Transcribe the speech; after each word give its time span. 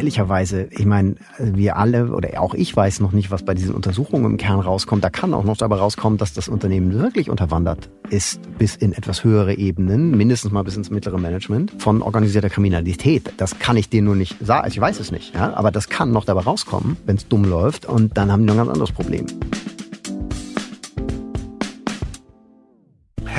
ehrlicherweise, 0.00 0.66
ich 0.70 0.86
meine, 0.86 1.16
wir 1.38 1.76
alle 1.76 2.14
oder 2.14 2.40
auch 2.40 2.54
ich 2.54 2.74
weiß 2.74 3.00
noch 3.00 3.12
nicht, 3.12 3.30
was 3.30 3.42
bei 3.42 3.52
diesen 3.52 3.74
Untersuchungen 3.74 4.24
im 4.24 4.36
Kern 4.38 4.58
rauskommt. 4.58 5.04
Da 5.04 5.10
kann 5.10 5.34
auch 5.34 5.44
noch 5.44 5.58
dabei 5.58 5.76
rauskommen, 5.76 6.16
dass 6.16 6.32
das 6.32 6.48
Unternehmen 6.48 6.94
wirklich 6.94 7.28
unterwandert 7.28 7.90
ist 8.08 8.40
bis 8.58 8.76
in 8.76 8.94
etwas 8.94 9.24
höhere 9.24 9.54
Ebenen, 9.58 10.16
mindestens 10.16 10.52
mal 10.52 10.62
bis 10.62 10.76
ins 10.76 10.88
mittlere 10.88 11.18
Management 11.18 11.74
von 11.82 12.00
organisierter 12.00 12.48
Kriminalität. 12.48 13.30
Das 13.36 13.58
kann 13.58 13.76
ich 13.76 13.90
dir 13.90 14.00
nur 14.00 14.16
nicht 14.16 14.36
sagen. 14.40 14.64
Also 14.64 14.74
ich 14.74 14.80
weiß 14.80 15.00
es 15.00 15.12
nicht, 15.12 15.34
ja, 15.34 15.52
aber 15.52 15.70
das 15.70 15.90
kann 15.90 16.12
noch 16.12 16.24
dabei 16.24 16.40
rauskommen, 16.40 16.96
wenn 17.04 17.16
es 17.16 17.28
dumm 17.28 17.44
läuft 17.44 17.84
und 17.84 18.16
dann 18.16 18.32
haben 18.32 18.40
die 18.40 18.46
noch 18.46 18.54
ein 18.54 18.58
ganz 18.58 18.70
anderes 18.70 18.92
Problem. 18.92 19.26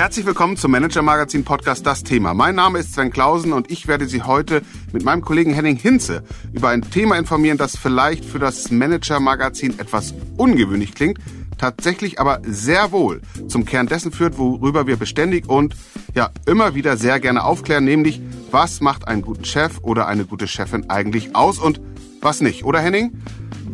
Herzlich 0.02 0.25
willkommen 0.25 0.57
zum 0.57 0.71
Manager 0.71 1.04
Magazin 1.04 1.43
Podcast 1.43 1.86
Das 1.86 2.01
Thema. 2.01 2.33
Mein 2.33 2.55
Name 2.55 2.79
ist 2.79 2.96
Sven 2.96 3.11
Klausen 3.11 3.54
und 3.54 3.69
ich 3.69 3.87
werde 3.87 4.07
Sie 4.07 4.24
heute 4.24 4.64
mit 4.91 5.04
meinem 5.04 5.21
Kollegen 5.21 5.54
Henning 5.54 5.75
Hinze 5.75 6.24
über 6.54 6.69
ein 6.69 6.82
Thema 6.82 7.19
informieren, 7.19 7.60
das 7.60 7.77
vielleicht 7.77 8.25
für 8.25 8.39
das 8.39 8.71
Manager 8.71 9.19
Magazin 9.19 9.77
etwas 9.77 10.15
ungewöhnlich 10.37 10.96
klingt, 10.96 11.19
tatsächlich 11.60 12.19
aber 12.19 12.41
sehr 12.43 12.91
wohl 12.91 13.21
zum 13.47 13.64
Kern 13.64 13.86
dessen 13.86 14.11
führt, 14.11 14.39
worüber 14.39 14.87
wir 14.87 14.97
beständig 14.97 15.47
und 15.47 15.75
ja 16.15 16.32
immer 16.47 16.74
wieder 16.74 16.97
sehr 16.97 17.19
gerne 17.19 17.43
aufklären, 17.43 17.83
nämlich 17.83 18.24
was 18.49 18.82
macht 18.82 19.07
einen 19.07 19.21
guten 19.21 19.46
Chef 19.46 19.82
oder 19.83 20.07
eine 20.07 20.25
gute 20.25 20.47
Chefin 20.47 20.89
eigentlich 20.89 21.36
aus 21.36 21.60
und 21.60 21.79
was 22.21 22.41
nicht, 22.41 22.65
oder 22.65 22.79
Henning? 22.79 23.21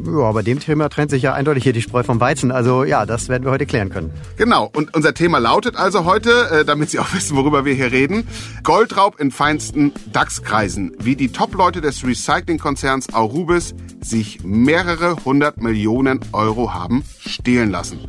Ja, 0.07 0.31
bei 0.31 0.41
dem 0.41 0.59
Thema 0.59 0.87
trennt 0.89 1.11
sich 1.11 1.21
ja 1.23 1.33
eindeutig 1.33 1.63
hier 1.63 1.73
die 1.73 1.81
Spreu 1.81 2.01
vom 2.01 2.19
Weizen. 2.21 2.51
Also 2.51 2.85
ja, 2.85 3.05
das 3.05 3.27
werden 3.27 3.43
wir 3.43 3.51
heute 3.51 3.65
klären 3.65 3.89
können. 3.89 4.11
Genau. 4.37 4.71
Und 4.73 4.95
unser 4.95 5.13
Thema 5.13 5.39
lautet 5.39 5.75
also 5.75 6.05
heute, 6.05 6.49
äh, 6.49 6.65
damit 6.65 6.89
Sie 6.89 6.99
auch 6.99 7.13
wissen, 7.13 7.35
worüber 7.35 7.65
wir 7.65 7.73
hier 7.73 7.91
reden, 7.91 8.25
Goldraub 8.63 9.19
in 9.19 9.31
feinsten 9.31 9.91
DAX-Kreisen. 10.13 10.95
Wie 10.99 11.15
die 11.15 11.31
Top-Leute 11.31 11.81
des 11.81 12.05
Recycling-Konzerns 12.05 13.13
Aurubis 13.13 13.75
sich 14.01 14.43
mehrere 14.43 15.17
hundert 15.25 15.61
Millionen 15.61 16.21
Euro 16.31 16.73
haben 16.73 17.03
stehlen 17.19 17.71
lassen. 17.71 17.99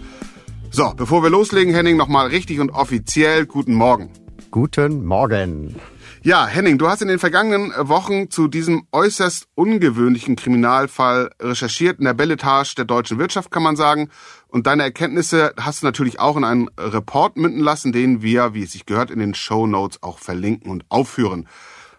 So, 0.70 0.92
bevor 0.96 1.22
wir 1.22 1.30
loslegen, 1.30 1.74
Henning, 1.74 1.96
nochmal 1.96 2.28
richtig 2.28 2.60
und 2.60 2.70
offiziell 2.70 3.46
guten 3.46 3.74
Morgen. 3.74 4.10
Guten 4.50 5.05
Morgen. 5.05 5.74
Ja, 6.22 6.48
Henning, 6.48 6.78
du 6.78 6.88
hast 6.88 7.00
in 7.00 7.06
den 7.06 7.20
vergangenen 7.20 7.72
Wochen 7.88 8.28
zu 8.28 8.48
diesem 8.48 8.88
äußerst 8.91 9.47
ungewöhnlichen 9.55 10.34
Kriminalfall 10.34 11.30
recherchiert 11.41 12.00
in 12.00 12.06
der 12.06 12.14
Belletage 12.14 12.74
der 12.74 12.86
deutschen 12.86 13.20
Wirtschaft, 13.20 13.52
kann 13.52 13.62
man 13.62 13.77
sagen. 13.77 14.11
Und 14.48 14.66
deine 14.66 14.83
Erkenntnisse 14.83 15.55
hast 15.56 15.83
du 15.83 15.86
natürlich 15.86 16.19
auch 16.19 16.36
in 16.36 16.42
einen 16.42 16.69
Report 16.77 17.36
münden 17.36 17.61
lassen, 17.61 17.92
den 17.92 18.20
wir, 18.20 18.52
wie 18.52 18.64
es 18.64 18.72
sich 18.72 18.84
gehört, 18.84 19.12
in 19.12 19.20
den 19.20 19.34
Show 19.34 19.69
Notes 19.69 20.02
auch 20.02 20.19
verlinken 20.19 20.72
und 20.72 20.84
aufführen. 20.89 21.46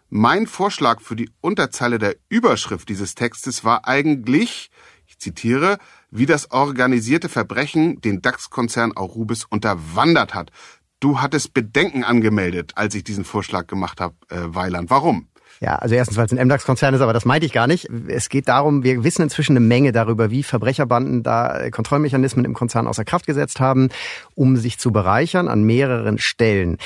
Mein 0.10 0.48
Vorschlag 0.48 1.00
für 1.00 1.16
die 1.16 1.30
Unterzeile 1.40 1.98
der 1.98 2.18
Überschrift 2.28 2.90
dieses 2.90 3.16
Textes 3.16 3.64
war 3.64 3.88
eigentlich, 3.88 4.70
ich 5.08 5.18
zitiere, 5.18 5.78
wie 6.12 6.26
das 6.26 6.52
organisierte 6.52 7.30
Verbrechen 7.30 8.02
den 8.02 8.22
DAX-Konzern 8.22 8.98
Aurubis 8.98 9.46
unterwandert 9.46 10.34
hat. 10.34 10.52
Du 11.00 11.22
hattest 11.22 11.54
Bedenken 11.54 12.04
angemeldet, 12.04 12.74
als 12.76 12.94
ich 12.94 13.04
diesen 13.04 13.24
Vorschlag 13.24 13.68
gemacht 13.68 14.02
habe, 14.02 14.16
äh, 14.30 14.36
Weiland. 14.54 14.90
Warum? 14.90 15.28
Ja, 15.62 15.76
also 15.76 15.96
erstens, 15.96 16.18
weil 16.18 16.26
es 16.26 16.32
ein 16.32 16.46
MDAX-Konzern 16.46 16.94
ist, 16.94 17.02
aber 17.02 17.12
das 17.12 17.26
meinte 17.26 17.46
ich 17.46 17.52
gar 17.52 17.68
nicht. 17.68 17.90
Es 18.08 18.30
geht 18.30 18.48
darum, 18.48 18.84
wir 18.84 19.04
wissen 19.04 19.24
inzwischen 19.24 19.54
eine 19.54 19.66
Menge 19.66 19.92
darüber, 19.92 20.32
wie 20.32 20.44
Verbrecherbanden 20.44 21.22
da 21.22 21.70
Kontrollmechanismen 21.70 22.46
im 22.46 22.54
Konzern 22.54 22.88
außer 22.88 23.04
Kraft 23.04 23.26
gesetzt 23.28 23.60
haben, 23.60 23.90
um 24.36 24.56
sich 24.56 24.78
zu 24.78 24.92
bereichern 24.92 25.50
an 25.50 25.64
mehreren 25.64 26.18
Stellen. 26.18 26.78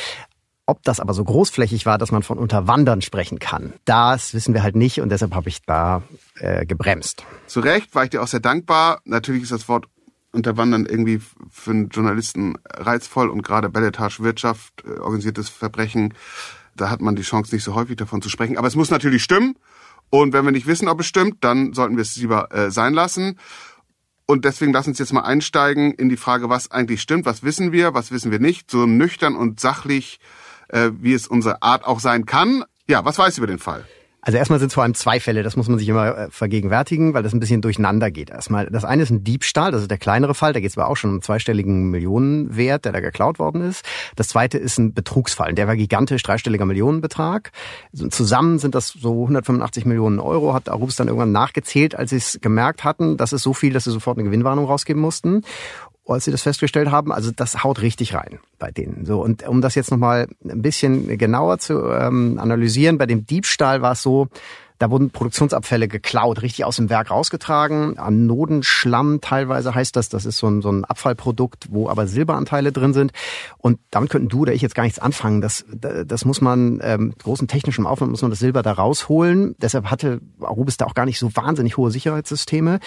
Ob 0.66 0.81
das 0.83 1.00
aber 1.00 1.14
so 1.14 1.23
großflächig 1.23 1.86
war, 1.86 1.98
dass 1.98 2.11
man 2.11 2.23
von 2.23 2.39
Unterwandern 2.39 3.02
sprechen 3.02 3.38
kann, 3.38 3.73
das 3.83 4.33
wissen 4.33 4.53
wir 4.53 4.64
halt 4.64 4.75
nicht 4.75 5.02
und 5.02 5.09
deshalb 5.09 5.36
habe 5.36 5.50
ich 5.50 5.61
da 5.64 6.03
äh, 6.39 6.66
gebremst. 6.66 7.25
Zu 7.48 7.59
Recht 7.59 7.93
war 7.93 8.05
ich 8.05 8.11
dir 8.11 8.23
auch 8.23 8.27
sehr 8.27 8.39
dankbar. 8.39 9.02
Natürlich 9.04 9.43
ist 9.43 9.52
das 9.52 9.67
Wort 9.67 9.88
Unterwandern 10.33 10.86
irgendwie 10.86 11.21
für 11.49 11.71
einen 11.71 11.89
Journalisten 11.89 12.58
reizvoll 12.66 13.30
und 13.30 13.44
gerade 13.44 13.70
Belletage 13.70 14.20
Wirtschaft, 14.20 14.83
äh, 14.86 14.99
organisiertes 14.99 15.49
Verbrechen, 15.49 16.14
da 16.76 16.89
hat 16.89 17.02
man 17.02 17.16
die 17.16 17.21
Chance 17.21 17.54
nicht 17.54 17.64
so 17.64 17.76
häufig 17.76 17.95
davon 17.95 18.21
zu 18.21 18.30
sprechen. 18.30 18.58
Aber 18.58 18.67
es 18.67 18.76
muss 18.76 18.89
natürlich 18.89 19.23
stimmen. 19.23 19.55
Und 20.10 20.33
wenn 20.33 20.45
wir 20.45 20.52
nicht 20.52 20.67
wissen, 20.67 20.88
ob 20.88 20.99
es 20.99 21.08
stimmt, 21.08 21.44
dann 21.44 21.73
sollten 21.73 21.95
wir 21.95 22.02
es 22.02 22.16
lieber 22.17 22.54
äh, 22.54 22.71
sein 22.71 22.94
lassen. 22.94 23.39
Und 24.26 24.45
deswegen 24.45 24.73
lass 24.73 24.88
uns 24.88 24.99
jetzt 24.99 25.14
mal 25.14 25.21
einsteigen 25.21 25.94
in 25.94 26.10
die 26.10 26.17
Frage, 26.17 26.50
was 26.50 26.71
eigentlich 26.71 27.02
stimmt, 27.02 27.26
was 27.26 27.44
wissen 27.44 27.71
wir, 27.71 27.94
was 27.94 28.11
wissen 28.11 28.32
wir 28.32 28.39
nicht, 28.39 28.71
so 28.71 28.86
nüchtern 28.86 29.36
und 29.36 29.60
sachlich, 29.60 30.20
äh, 30.70 30.92
wie 31.00 31.14
es 31.14 31.27
unsere 31.27 31.61
Art 31.61 31.86
auch 31.86 32.00
sein 32.00 32.26
kann. 32.26 32.64
Ja, 32.88 33.05
was 33.05 33.17
weißt 33.17 33.38
du 33.38 33.42
über 33.42 33.48
den 33.48 33.60
Fall? 33.60 33.86
Also 34.26 34.38
erstmal 34.38 34.58
sind 34.60 34.70
es 34.70 34.73
vor 34.73 34.84
allem 34.84 34.94
zwei 34.94 35.20
Fälle, 35.20 35.44
das 35.44 35.58
muss 35.58 35.67
man 35.67 35.78
sich 35.78 35.89
immer 35.89 36.17
äh, 36.17 36.32
vergegenwärtigen, 36.32 37.14
weil 37.14 37.23
das 37.23 37.34
ein 37.34 37.42
bisschen 37.42 37.61
durcheinander 37.61 38.10
geht. 38.10 38.30
Erstmal, 38.30 38.67
das 38.67 38.86
eine 38.86 39.04
ist 39.04 39.10
ein 39.10 39.26
Diebstahl, 39.26 39.72
das 39.72 39.82
ist 39.82 39.92
der 39.92 39.98
kleinere 39.98 40.34
Fall, 40.34 40.54
da 40.54 40.61
geht 40.61 40.70
es 40.70 40.78
aber 40.78 40.88
auch 40.88 40.95
schon 40.95 41.11
um 41.11 41.22
zweistelligen 41.22 41.89
Millionenwert, 41.89 42.86
der 42.86 42.94
da 42.94 43.02
geklaut 43.02 43.38
worden 43.38 43.62
ist. 43.62 43.83
Das 44.16 44.30
zweite 44.30 44.58
ist 44.58 44.78
ein 44.78 44.94
Betrugsfall, 44.94 45.54
der 45.54 45.67
war 45.67 45.76
gigantisch, 45.76 46.23
dreistelliger 46.23 46.66
Millionenbetrag. 46.66 47.52
Zusammen 47.92 48.60
sind 48.60 48.76
das 48.76 48.88
so 48.88 49.23
185 49.23 49.86
Millionen 49.86 50.22
Euro, 50.22 50.54
hat 50.54 50.70
Arubis 50.70 50.95
dann 50.95 51.08
irgendwann 51.10 51.33
nachgezählt, 51.33 51.94
als 51.94 52.12
sie 52.12 52.17
es 52.17 52.39
gemerkt 52.42 52.86
hatten, 52.86 53.17
das 53.17 53.33
ist 53.33 53.44
so 53.44 53.54
viel, 53.54 53.73
dass 53.73 53.83
sie 53.83 53.92
sofort 53.92 54.17
eine 54.17 54.23
Gewinnwarnung 54.23 54.66
rausgeben 54.66 55.02
mussten 55.02 55.44
als 56.05 56.25
sie 56.25 56.31
das 56.31 56.41
festgestellt 56.41 56.91
haben. 56.91 57.11
Also 57.11 57.31
das 57.31 57.64
haut 57.64 57.81
richtig 57.81 58.14
rein 58.14 58.39
bei 58.59 58.71
denen. 58.71 59.05
So 59.05 59.21
und 59.21 59.47
um 59.47 59.61
das 59.61 59.75
jetzt 59.75 59.91
noch 59.91 59.97
mal 59.97 60.27
ein 60.43 60.61
bisschen 60.61 61.17
genauer 61.17 61.59
zu 61.59 61.89
ähm, 61.89 62.39
analysieren, 62.39 62.97
bei 62.97 63.05
dem 63.05 63.25
Diebstahl 63.25 63.81
war 63.81 63.93
es 63.93 64.02
so, 64.02 64.27
da 64.83 64.89
wurden 64.89 65.11
Produktionsabfälle 65.11 65.87
geklaut, 65.87 66.41
richtig 66.41 66.65
aus 66.65 66.75
dem 66.75 66.89
Werk 66.89 67.09
rausgetragen. 67.09 67.97
Anodenschlamm 67.97 69.21
teilweise 69.21 69.73
heißt 69.73 69.95
das. 69.95 70.09
Das 70.09 70.25
ist 70.25 70.39
so 70.39 70.47
ein, 70.47 70.61
so 70.61 70.69
ein 70.69 70.83
Abfallprodukt, 70.83 71.67
wo 71.71 71.87
aber 71.87 72.05
Silberanteile 72.05 72.73
drin 72.73 72.93
sind. 72.93 73.14
Und 73.59 73.80
damit 73.91 74.09
könnten 74.09 74.27
du 74.27 74.41
oder 74.41 74.53
ich 74.53 74.61
jetzt 74.61 74.75
gar 74.75 74.83
nichts 74.83 74.99
anfangen. 74.99 75.39
Das, 75.39 75.64
das 75.71 76.25
muss 76.25 76.41
man, 76.41 76.81
ähm, 76.83 77.14
großen 77.23 77.47
technischen 77.47 77.85
Aufwand 77.85 78.11
muss 78.11 78.21
man 78.21 78.31
das 78.31 78.39
Silber 78.39 78.61
da 78.61 78.73
rausholen. 78.73 79.55
Deshalb 79.61 79.89
hatte 79.89 80.20
Arubis 80.41 80.75
da 80.75 80.85
auch 80.85 80.95
gar 80.95 81.05
nicht 81.05 81.20
so 81.20 81.33
wahnsinnig 81.33 81.77
hohe 81.77 81.89
Sicherheitssysteme. 81.89 82.80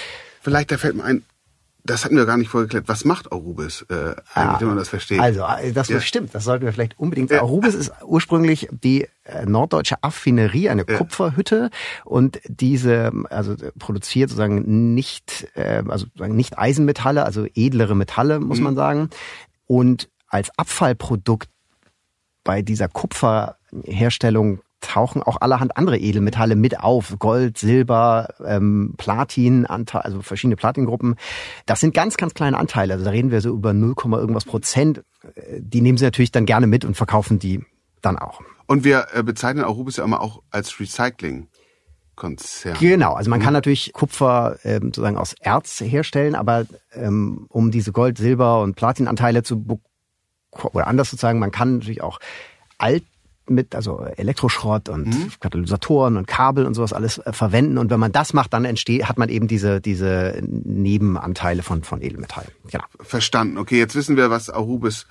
Vielleicht, 0.43 0.72
da 0.72 0.77
fällt 0.77 0.97
mir 0.97 1.04
ein, 1.04 1.25
das 1.87 2.05
hatten 2.05 2.17
wir 2.17 2.27
gar 2.27 2.37
nicht 2.37 2.49
vorgeklärt. 2.49 2.89
Was 2.89 3.05
macht 3.05 3.33
Arubis, 3.33 3.87
äh, 3.89 3.95
eigentlich, 3.95 4.17
ja, 4.35 4.61
wenn 4.61 4.69
man 4.69 4.77
das 4.77 4.89
versteht? 4.89 5.21
Also, 5.21 5.43
äh, 5.43 5.73
das 5.73 5.89
ja. 5.89 6.01
stimmt. 6.01 6.35
Das 6.35 6.45
sollten 6.45 6.65
wir 6.65 6.73
vielleicht 6.73 6.99
unbedingt 6.99 7.31
sagen. 7.31 7.39
Ja. 7.39 7.45
Arubis 7.45 7.75
ist 7.75 7.93
ursprünglich 8.05 8.69
die 8.71 9.09
äh, 9.25 9.47
norddeutsche 9.47 10.03
Affinerie, 10.03 10.69
eine 10.69 10.85
ja. 10.89 10.97
Kupferhütte. 10.97 11.71
Und 12.05 12.41
diese, 12.49 13.13
also 13.31 13.55
produziert 13.79 14.31
sozusagen 14.31 14.95
nicht, 14.95 15.49
äh, 15.55 15.83
also 15.89 16.07
nicht 16.19 16.59
Eisenmetalle, 16.59 17.25
also 17.25 17.47
edlere 17.55 17.95
Metalle, 17.95 18.41
muss 18.41 18.59
mhm. 18.59 18.65
man 18.65 18.77
sagen. 18.77 19.11
Und 19.67 20.09
als 20.29 20.51
Abfallprodukt 20.59 21.49
bei 22.45 22.63
dieser 22.63 22.89
Kupferherstellung 22.89 24.61
tauchen 24.87 25.23
auch 25.23 25.41
allerhand 25.41 25.77
andere 25.77 25.99
Edelmetalle 25.99 26.57
mit 26.57 26.81
auf. 26.81 27.17
Gold, 27.19 27.59
Silber, 27.59 28.29
ähm, 28.45 28.95
Platin, 28.97 29.67
also 29.67 30.23
verschiedene 30.23 30.57
Platingruppen. 30.57 31.17
Das 31.67 31.81
sind 31.81 31.95
ganz, 31.95 32.17
ganz 32.17 32.35
kleine 32.35 32.57
Anteile. 32.57 32.95
Also 32.95 33.05
da 33.05 33.11
reden 33.11 33.31
wir 33.31 33.41
so 33.41 33.51
über 33.51 33.73
0, 33.73 33.95
irgendwas 34.13 34.45
Prozent. 34.45 35.05
Äh, 35.35 35.61
die 35.61 35.81
nehmen 35.81 35.99
sie 35.99 36.05
natürlich 36.05 36.33
dann 36.33 36.47
gerne 36.47 36.67
mit 36.67 36.85
und 36.85 36.97
verkaufen 36.97 37.39
die 37.39 37.65
dann 38.03 38.19
auch. 38.19 38.41
Und 38.67 38.85
wir 38.85 39.09
äh, 39.13 39.23
bezeichnen 39.23 39.65
Arubis 39.65 39.97
ja 39.97 40.05
immer 40.05 40.21
auch 40.21 40.43
als 40.51 40.79
Recycling. 40.81 41.49
Konzern. 42.15 42.79
Genau, 42.81 43.13
also 43.13 43.29
man 43.29 43.41
kann 43.41 43.53
natürlich 43.53 43.93
Kupfer 43.93 44.57
ähm, 44.65 44.85
sozusagen 44.85 45.19
aus 45.19 45.35
Erz 45.35 45.81
herstellen, 45.81 46.35
aber 46.35 46.65
ähm, 46.95 47.45
um 47.51 47.71
diese 47.71 47.93
Gold, 47.93 48.17
Silber 48.17 48.63
und 48.63 48.75
Platinanteile 48.75 49.43
zu 49.43 49.81
oder 50.51 50.87
anders 50.87 51.11
sozusagen, 51.11 51.39
man 51.39 51.51
kann 51.51 51.75
natürlich 51.75 52.03
auch 52.03 52.19
alt 52.78 53.05
mit, 53.48 53.75
also 53.75 54.04
Elektroschrott 54.16 54.89
und 54.89 55.07
mhm. 55.07 55.33
Katalysatoren 55.41 56.16
und 56.16 56.27
Kabel 56.27 56.66
und 56.66 56.75
sowas 56.75 56.93
alles 56.93 57.19
äh, 57.19 57.33
verwenden. 57.33 57.78
Und 57.78 57.91
wenn 57.91 58.01
man 58.01 58.13
das 58.13 58.33
macht, 58.33 58.53
dann 58.53 58.65
entsteht, 58.65 59.09
hat 59.09 59.19
man 59.19 59.28
eben 59.28 59.48
diese, 59.48 59.81
diese 59.81 60.41
Nebenanteile 60.43 61.63
von, 61.63 61.83
von 61.83 62.03
Edelmetallen. 62.03 62.51
Genau. 62.71 62.84
Verstanden. 63.01 63.59
Okay, 63.59 63.78
jetzt 63.78 63.95
wissen 63.95 64.16
wir, 64.16 64.31
was 64.31 64.51
Arubis 64.51 65.07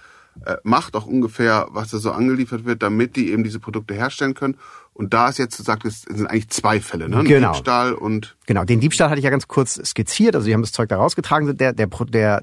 äh, 0.46 0.58
macht, 0.64 0.96
auch 0.96 1.06
ungefähr, 1.06 1.68
was 1.72 1.92
da 1.92 1.98
so 1.98 2.12
angeliefert 2.12 2.66
wird, 2.66 2.84
damit 2.84 3.16
die 3.16 3.32
eben 3.32 3.44
diese 3.44 3.60
Produkte 3.60 3.94
herstellen 3.94 4.34
können. 4.34 4.58
Und 4.94 5.14
da 5.14 5.30
ist 5.30 5.40
jetzt, 5.40 5.58
du 5.60 5.64
sagtest, 5.64 6.08
sind 6.10 6.28
eigentlich 6.28 6.50
zwei 6.50 6.80
Fälle, 6.80 7.10
ne? 7.10 7.24
Genau. 7.24 7.52
Diebstahl 7.52 7.94
und. 7.94 8.36
Genau, 8.46 8.64
den 8.64 8.80
Diebstahl 8.80 9.10
hatte 9.10 9.20
ich 9.20 9.26
ja 9.26 9.30
ganz 9.30 9.48
kurz 9.48 9.76
skizziert. 9.84 10.36
Also, 10.36 10.48
die 10.48 10.54
haben 10.54 10.62
das 10.62 10.72
Zeug 10.72 10.90
da 10.90 10.98
rausgetragen. 10.98 11.58
Der, 11.58 11.74
der, 11.74 11.88
der 11.88 12.38
äh, 12.38 12.42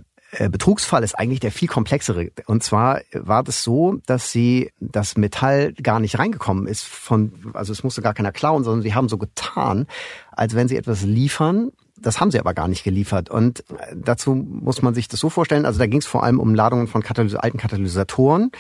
Betrugsfall 0.49 1.05
ist 1.05 1.19
eigentlich 1.19 1.41
der 1.41 1.53
viel 1.53 1.69
komplexere. 1.69 2.31
Und 2.47 2.63
zwar 2.63 3.03
war 3.13 3.43
das 3.43 3.63
so, 3.63 3.99
dass 4.07 4.33
sie 4.33 4.71
das 4.81 5.17
Metall 5.17 5.75
gar 5.75 6.01
nicht 6.01 6.19
reingekommen 6.19 6.67
ist 6.67 6.85
von, 6.85 7.33
also 7.53 7.73
es 7.73 7.85
musste 7.85 8.01
gar 8.01 8.15
keiner 8.15 8.33
klauen, 8.33 8.65
sondern 8.65 8.83
sie 8.83 8.95
haben 8.95 9.11
so 9.11 9.19
getan, 9.19 9.87
als 10.31 10.55
wenn 10.55 10.69
sie 10.69 10.77
etwas 10.77 11.03
liefern. 11.03 11.71
Das 11.99 12.19
haben 12.19 12.31
sie 12.31 12.41
aber 12.41 12.55
gar 12.55 12.67
nicht 12.67 12.83
geliefert. 12.83 13.29
Und 13.29 13.61
äh, 13.79 13.95
dazu 13.95 14.35
muss 14.35 14.81
man 14.81 14.95
sich 14.95 15.07
das 15.07 15.21
so 15.21 15.29
vorstellen, 15.29 15.67
also 15.67 15.79
da 15.79 15.87
ging 15.87 16.01
es 16.01 16.07
vor 16.07 16.25
allem 16.25 16.41
um 16.41 16.55
Ladungen 16.55 16.89
von 16.89 17.03
Katalys 17.03 17.35
alten 17.35 17.59
Katalysatoren. 17.59 18.51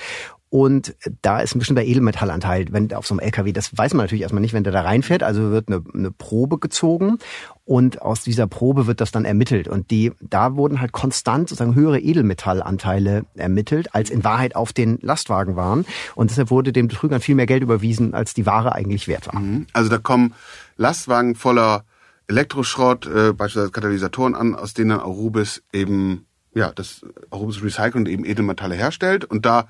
Und 0.52 0.94
da 1.22 1.40
ist 1.40 1.54
ein 1.54 1.60
bestimmter 1.60 1.82
Edelmetallanteil, 1.82 2.66
wenn 2.72 2.92
auf 2.92 3.06
so 3.06 3.14
einem 3.14 3.20
LKW, 3.20 3.52
das 3.52 3.74
weiß 3.74 3.94
man 3.94 4.04
natürlich 4.04 4.20
erstmal 4.20 4.42
nicht, 4.42 4.52
wenn 4.52 4.64
der 4.64 4.72
da 4.74 4.82
reinfährt. 4.82 5.22
Also 5.22 5.50
wird 5.50 5.68
eine, 5.68 5.82
eine 5.94 6.10
Probe 6.10 6.58
gezogen 6.58 7.16
und 7.64 8.02
aus 8.02 8.20
dieser 8.20 8.46
Probe 8.46 8.86
wird 8.86 9.00
das 9.00 9.12
dann 9.12 9.24
ermittelt. 9.24 9.66
Und 9.66 9.90
die, 9.90 10.12
da 10.20 10.54
wurden 10.54 10.82
halt 10.82 10.92
konstant 10.92 11.48
sozusagen 11.48 11.74
höhere 11.74 11.98
Edelmetallanteile 11.98 13.24
ermittelt, 13.34 13.94
als 13.94 14.10
in 14.10 14.24
Wahrheit 14.24 14.54
auf 14.54 14.74
den 14.74 14.98
Lastwagen 15.00 15.56
waren. 15.56 15.86
Und 16.16 16.30
deshalb 16.30 16.50
wurde 16.50 16.70
den 16.70 16.86
Betrügern 16.86 17.22
viel 17.22 17.34
mehr 17.34 17.46
Geld 17.46 17.62
überwiesen, 17.62 18.12
als 18.12 18.34
die 18.34 18.44
Ware 18.44 18.74
eigentlich 18.74 19.08
wert 19.08 19.28
war. 19.28 19.40
Mhm. 19.40 19.68
Also 19.72 19.88
da 19.88 19.96
kommen 19.96 20.34
Lastwagen 20.76 21.34
voller 21.34 21.86
Elektroschrott, 22.28 23.06
äh, 23.06 23.32
beispielsweise 23.32 23.72
Katalysatoren 23.72 24.34
an, 24.34 24.54
aus 24.54 24.74
denen 24.74 25.00
Arubis 25.00 25.62
eben, 25.72 26.26
ja, 26.54 26.72
das 26.74 27.06
Arubis 27.30 27.62
Recycling 27.62 28.04
eben 28.04 28.26
Edelmetalle 28.26 28.74
herstellt. 28.74 29.24
Und 29.24 29.46
da 29.46 29.68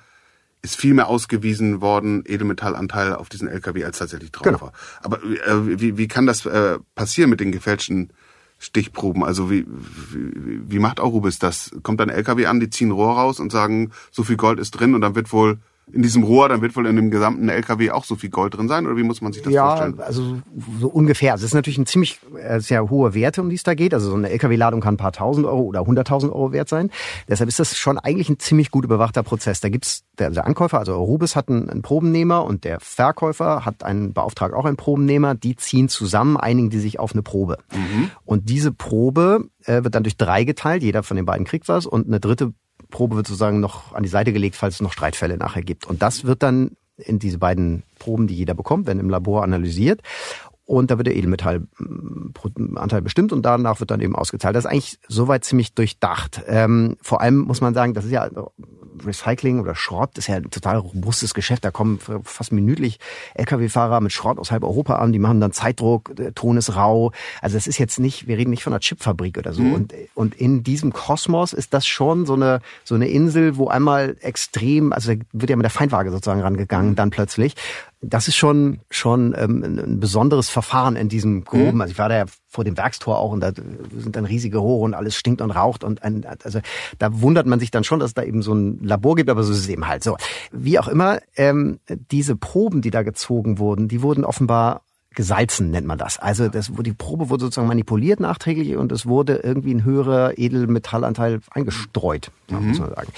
ist 0.62 0.76
viel 0.76 0.94
mehr 0.94 1.08
ausgewiesen 1.08 1.80
worden, 1.80 2.22
Edelmetallanteil 2.24 3.14
auf 3.14 3.28
diesen 3.28 3.48
LKW, 3.48 3.84
als 3.84 3.98
tatsächlich 3.98 4.30
drauf 4.30 4.44
genau. 4.44 4.60
war. 4.60 4.72
Aber 5.02 5.22
äh, 5.22 5.80
wie, 5.80 5.98
wie 5.98 6.08
kann 6.08 6.26
das 6.26 6.46
äh, 6.46 6.78
passieren 6.94 7.30
mit 7.30 7.40
den 7.40 7.50
gefälschten 7.50 8.12
Stichproben? 8.58 9.24
Also 9.24 9.50
wie, 9.50 9.66
wie, 9.66 10.60
wie 10.70 10.78
macht 10.78 11.00
Arubis 11.00 11.40
das? 11.40 11.72
Kommt 11.82 11.98
dann 11.98 12.08
LKW 12.08 12.46
an, 12.46 12.60
die 12.60 12.70
ziehen 12.70 12.92
Rohr 12.92 13.16
raus 13.16 13.40
und 13.40 13.50
sagen, 13.50 13.90
so 14.12 14.22
viel 14.22 14.36
Gold 14.36 14.60
ist 14.60 14.70
drin 14.70 14.94
und 14.94 15.00
dann 15.00 15.16
wird 15.16 15.32
wohl 15.32 15.58
in 15.90 16.02
diesem 16.02 16.22
Rohr, 16.22 16.48
dann 16.48 16.62
wird 16.62 16.76
wohl 16.76 16.86
in 16.86 16.96
dem 16.96 17.10
gesamten 17.10 17.48
LKW 17.48 17.90
auch 17.90 18.04
so 18.04 18.14
viel 18.14 18.30
Gold 18.30 18.56
drin 18.56 18.68
sein 18.68 18.86
oder 18.86 18.96
wie 18.96 19.02
muss 19.02 19.20
man 19.20 19.32
sich 19.32 19.42
das 19.42 19.52
ja, 19.52 19.66
vorstellen? 19.66 19.96
Ja, 19.98 20.04
also 20.04 20.38
so 20.80 20.88
ungefähr. 20.88 21.32
Also 21.32 21.44
es 21.44 21.50
ist 21.50 21.54
natürlich 21.54 21.78
ein 21.78 21.86
ziemlich 21.86 22.20
äh, 22.40 22.60
sehr 22.60 22.88
hohe 22.88 23.14
Werte, 23.14 23.40
um 23.40 23.48
die 23.48 23.56
es 23.56 23.64
da 23.64 23.74
geht. 23.74 23.92
Also 23.92 24.10
so 24.10 24.16
eine 24.16 24.30
LKW-Ladung 24.30 24.80
kann 24.80 24.94
ein 24.94 24.98
paar 24.98 25.12
tausend 25.12 25.44
Euro 25.44 25.62
oder 25.62 25.84
hunderttausend 25.84 26.32
Euro 26.32 26.52
wert 26.52 26.68
sein. 26.68 26.90
Deshalb 27.28 27.48
ist 27.48 27.58
das 27.58 27.76
schon 27.76 27.98
eigentlich 27.98 28.28
ein 28.28 28.38
ziemlich 28.38 28.70
gut 28.70 28.84
überwachter 28.84 29.22
Prozess. 29.22 29.60
Da 29.60 29.68
gibt's 29.70 30.04
der, 30.18 30.30
der 30.30 30.46
Ankäufer, 30.46 30.78
also 30.78 30.94
Rubis 31.02 31.34
hat 31.34 31.48
einen, 31.48 31.68
einen 31.68 31.82
Probennehmer 31.82 32.44
und 32.44 32.64
der 32.64 32.78
Verkäufer 32.80 33.64
hat 33.64 33.82
einen 33.82 34.12
Beauftrag 34.12 34.52
auch 34.52 34.64
einen 34.64 34.76
Probennehmer. 34.76 35.34
Die 35.34 35.56
ziehen 35.56 35.88
zusammen, 35.88 36.36
einigen 36.36 36.70
die 36.70 36.78
sich 36.78 37.00
auf 37.00 37.12
eine 37.12 37.22
Probe. 37.22 37.58
Mhm. 37.72 38.10
Und 38.24 38.48
diese 38.48 38.72
Probe 38.72 39.48
äh, 39.64 39.82
wird 39.82 39.94
dann 39.94 40.04
durch 40.04 40.16
drei 40.16 40.44
geteilt. 40.44 40.82
Jeder 40.82 41.02
von 41.02 41.16
den 41.16 41.26
beiden 41.26 41.44
kriegt 41.44 41.68
was 41.68 41.86
und 41.86 42.06
eine 42.06 42.20
dritte 42.20 42.52
Probe 42.92 43.16
wird 43.16 43.26
sozusagen 43.26 43.58
noch 43.58 43.92
an 43.94 44.04
die 44.04 44.08
Seite 44.08 44.32
gelegt, 44.32 44.54
falls 44.54 44.76
es 44.76 44.80
noch 44.80 44.92
Streitfälle 44.92 45.36
nachher 45.36 45.62
gibt. 45.62 45.86
Und 45.88 46.02
das 46.02 46.22
wird 46.24 46.44
dann 46.44 46.76
in 46.96 47.18
diese 47.18 47.38
beiden 47.38 47.82
Proben, 47.98 48.28
die 48.28 48.36
jeder 48.36 48.54
bekommt, 48.54 48.86
werden 48.86 49.00
im 49.00 49.10
Labor 49.10 49.42
analysiert. 49.42 50.02
Und 50.64 50.92
da 50.92 50.98
wird 50.98 51.08
der 51.08 51.16
Edelmetallanteil 51.16 53.02
bestimmt 53.02 53.32
und 53.32 53.42
danach 53.42 53.80
wird 53.80 53.90
dann 53.90 54.00
eben 54.00 54.14
ausgezahlt. 54.14 54.54
Das 54.54 54.64
ist 54.64 54.70
eigentlich 54.70 55.00
soweit 55.08 55.44
ziemlich 55.44 55.74
durchdacht. 55.74 56.42
Ähm, 56.46 56.96
vor 57.02 57.20
allem 57.20 57.38
muss 57.38 57.60
man 57.60 57.74
sagen, 57.74 57.94
das 57.94 58.04
ist 58.04 58.12
ja 58.12 58.30
Recycling 59.04 59.60
oder 59.60 59.74
Schrott 59.74 60.18
ist 60.18 60.28
ja 60.28 60.36
ein 60.36 60.50
total 60.50 60.78
robustes 60.78 61.34
Geschäft. 61.34 61.64
Da 61.64 61.70
kommen 61.70 61.98
fast 62.24 62.52
minütlich 62.52 62.98
Lkw-Fahrer 63.34 64.00
mit 64.00 64.12
Schrott 64.12 64.38
aus 64.38 64.50
halb 64.50 64.64
Europa 64.64 64.96
an, 64.96 65.12
die 65.12 65.18
machen 65.18 65.40
dann 65.40 65.52
Zeitdruck, 65.52 66.14
der 66.16 66.34
Ton 66.34 66.56
ist 66.56 66.76
rau. 66.76 67.12
Also 67.40 67.56
das 67.56 67.66
ist 67.66 67.78
jetzt 67.78 67.98
nicht, 67.98 68.26
wir 68.26 68.38
reden 68.38 68.50
nicht 68.50 68.62
von 68.62 68.72
einer 68.72 68.80
Chipfabrik 68.80 69.38
oder 69.38 69.52
so. 69.52 69.62
Mhm. 69.62 69.74
Und, 69.74 69.94
und 70.14 70.34
in 70.34 70.62
diesem 70.62 70.92
Kosmos 70.92 71.52
ist 71.52 71.74
das 71.74 71.86
schon 71.86 72.26
so 72.26 72.34
eine, 72.34 72.60
so 72.84 72.94
eine 72.94 73.08
Insel, 73.08 73.56
wo 73.56 73.68
einmal 73.68 74.16
extrem, 74.20 74.92
also 74.92 75.14
da 75.14 75.20
wird 75.32 75.50
ja 75.50 75.56
mit 75.56 75.64
der 75.64 75.70
Feindwaage 75.70 76.10
sozusagen 76.10 76.40
rangegangen, 76.40 76.90
mhm. 76.90 76.96
dann 76.96 77.10
plötzlich 77.10 77.54
das 78.02 78.26
ist 78.26 78.36
schon 78.36 78.80
schon 78.90 79.34
ähm, 79.38 79.62
ein 79.62 80.00
besonderes 80.00 80.50
Verfahren 80.50 80.96
in 80.96 81.08
diesem 81.08 81.44
groben. 81.44 81.76
Mhm. 81.76 81.80
Also 81.80 81.92
ich 81.92 81.98
war 81.98 82.08
da 82.08 82.16
ja 82.16 82.24
vor 82.48 82.64
dem 82.64 82.76
Werkstor 82.76 83.18
auch 83.18 83.30
und 83.32 83.40
da 83.40 83.52
sind 83.96 84.16
dann 84.16 84.24
riesige 84.24 84.58
Rohre 84.58 84.84
und 84.84 84.94
alles 84.94 85.16
stinkt 85.16 85.40
und 85.40 85.52
raucht 85.52 85.84
und 85.84 86.02
ein, 86.02 86.26
also 86.42 86.60
da 86.98 87.20
wundert 87.20 87.46
man 87.46 87.60
sich 87.60 87.70
dann 87.70 87.84
schon, 87.84 88.00
dass 88.00 88.10
es 88.10 88.14
da 88.14 88.24
eben 88.24 88.42
so 88.42 88.52
ein 88.52 88.80
Labor 88.82 89.14
gibt, 89.14 89.30
aber 89.30 89.42
so 89.44 89.52
ist 89.52 89.60
es 89.60 89.68
eben 89.68 89.86
halt 89.86 90.04
so. 90.04 90.16
Wie 90.50 90.78
auch 90.78 90.88
immer, 90.88 91.20
ähm, 91.36 91.78
diese 92.10 92.36
Proben, 92.36 92.82
die 92.82 92.90
da 92.90 93.02
gezogen 93.02 93.58
wurden, 93.58 93.88
die 93.88 94.02
wurden 94.02 94.24
offenbar 94.24 94.82
gesalzen 95.14 95.70
nennt 95.70 95.86
man 95.86 95.98
das. 95.98 96.18
Also 96.18 96.48
das, 96.48 96.70
die 96.80 96.92
Probe 96.92 97.30
wurde 97.30 97.44
sozusagen 97.44 97.68
manipuliert 97.68 98.20
nachträglich 98.20 98.76
und 98.76 98.92
es 98.92 99.06
wurde 99.06 99.36
irgendwie 99.36 99.74
ein 99.74 99.84
höherer 99.84 100.38
Edelmetallanteil 100.38 101.40
eingestreut, 101.50 102.30
mhm. 102.48 102.68
muss 102.68 102.78
man 102.78 102.90
sagen. 102.90 103.12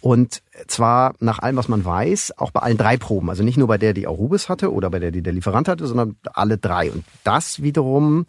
Und 0.00 0.42
zwar 0.66 1.14
nach 1.20 1.38
allem, 1.38 1.56
was 1.56 1.68
man 1.68 1.84
weiß, 1.84 2.36
auch 2.36 2.50
bei 2.50 2.60
allen 2.60 2.76
drei 2.76 2.96
Proben. 2.96 3.30
Also 3.30 3.44
nicht 3.44 3.56
nur 3.56 3.68
bei 3.68 3.78
der, 3.78 3.94
die 3.94 4.08
Arubis 4.08 4.48
hatte 4.48 4.72
oder 4.72 4.90
bei 4.90 4.98
der, 4.98 5.12
die 5.12 5.22
der 5.22 5.32
Lieferant 5.32 5.68
hatte, 5.68 5.86
sondern 5.86 6.16
alle 6.32 6.58
drei. 6.58 6.90
Und 6.90 7.04
das 7.22 7.62
wiederum, 7.62 8.26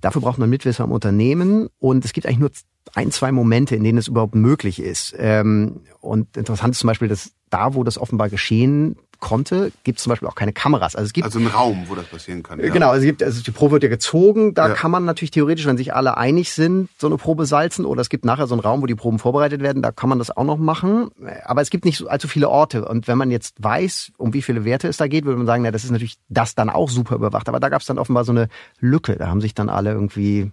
dafür 0.00 0.20
braucht 0.20 0.38
man 0.38 0.50
Mitwisser 0.50 0.82
im 0.82 0.90
Unternehmen. 0.90 1.68
Und 1.78 2.04
es 2.04 2.12
gibt 2.12 2.26
eigentlich 2.26 2.40
nur 2.40 2.50
ein, 2.94 3.12
zwei 3.12 3.30
Momente, 3.30 3.76
in 3.76 3.84
denen 3.84 3.98
es 3.98 4.08
überhaupt 4.08 4.34
möglich 4.34 4.80
ist. 4.80 5.14
Ähm, 5.16 5.82
und 6.00 6.36
interessant 6.36 6.72
ist 6.72 6.80
zum 6.80 6.88
Beispiel, 6.88 7.08
dass 7.08 7.30
da, 7.50 7.74
wo 7.74 7.84
das 7.84 7.98
offenbar 7.98 8.28
geschehen 8.28 8.96
konnte, 9.22 9.70
gibt 9.84 9.98
es 9.98 10.04
zum 10.04 10.10
Beispiel 10.10 10.28
auch 10.28 10.34
keine 10.34 10.52
Kameras. 10.52 10.96
Also 10.96 11.06
es 11.06 11.12
gibt 11.12 11.24
also 11.24 11.38
einen 11.38 11.48
Raum, 11.48 11.84
wo 11.86 11.94
das 11.94 12.06
passieren 12.06 12.42
kann. 12.42 12.58
Ja. 12.58 12.70
Genau, 12.70 12.90
also 12.90 12.98
es 12.98 13.06
gibt 13.06 13.22
also 13.22 13.40
die 13.40 13.52
Probe 13.52 13.74
wird 13.74 13.84
ja 13.84 13.88
gezogen. 13.88 14.52
Da 14.52 14.68
ja. 14.68 14.74
kann 14.74 14.90
man 14.90 15.04
natürlich 15.04 15.30
theoretisch, 15.30 15.64
wenn 15.64 15.76
sich 15.76 15.94
alle 15.94 16.18
einig 16.18 16.52
sind, 16.52 16.90
so 16.98 17.06
eine 17.06 17.16
Probe 17.16 17.46
salzen. 17.46 17.86
Oder 17.86 18.02
es 18.02 18.08
gibt 18.08 18.24
nachher 18.24 18.48
so 18.48 18.54
einen 18.54 18.60
Raum, 18.60 18.82
wo 18.82 18.86
die 18.86 18.96
Proben 18.96 19.20
vorbereitet 19.20 19.62
werden. 19.62 19.80
Da 19.80 19.92
kann 19.92 20.08
man 20.08 20.18
das 20.18 20.36
auch 20.36 20.44
noch 20.44 20.58
machen. 20.58 21.10
Aber 21.44 21.62
es 21.62 21.70
gibt 21.70 21.84
nicht 21.84 21.98
so 21.98 22.08
allzu 22.08 22.26
viele 22.26 22.48
Orte. 22.48 22.84
Und 22.84 23.06
wenn 23.06 23.16
man 23.16 23.30
jetzt 23.30 23.62
weiß, 23.62 24.12
um 24.18 24.34
wie 24.34 24.42
viele 24.42 24.64
Werte 24.64 24.88
es 24.88 24.96
da 24.96 25.06
geht, 25.06 25.24
würde 25.24 25.38
man 25.38 25.46
sagen, 25.46 25.62
na, 25.62 25.70
das 25.70 25.84
ist 25.84 25.92
natürlich 25.92 26.16
das 26.28 26.56
dann 26.56 26.68
auch 26.68 26.90
super 26.90 27.14
überwacht. 27.14 27.48
Aber 27.48 27.60
da 27.60 27.68
gab 27.68 27.80
es 27.80 27.86
dann 27.86 27.98
offenbar 27.98 28.24
so 28.24 28.32
eine 28.32 28.48
Lücke. 28.80 29.14
Da 29.14 29.28
haben 29.28 29.40
sich 29.40 29.54
dann 29.54 29.68
alle 29.68 29.92
irgendwie, 29.92 30.50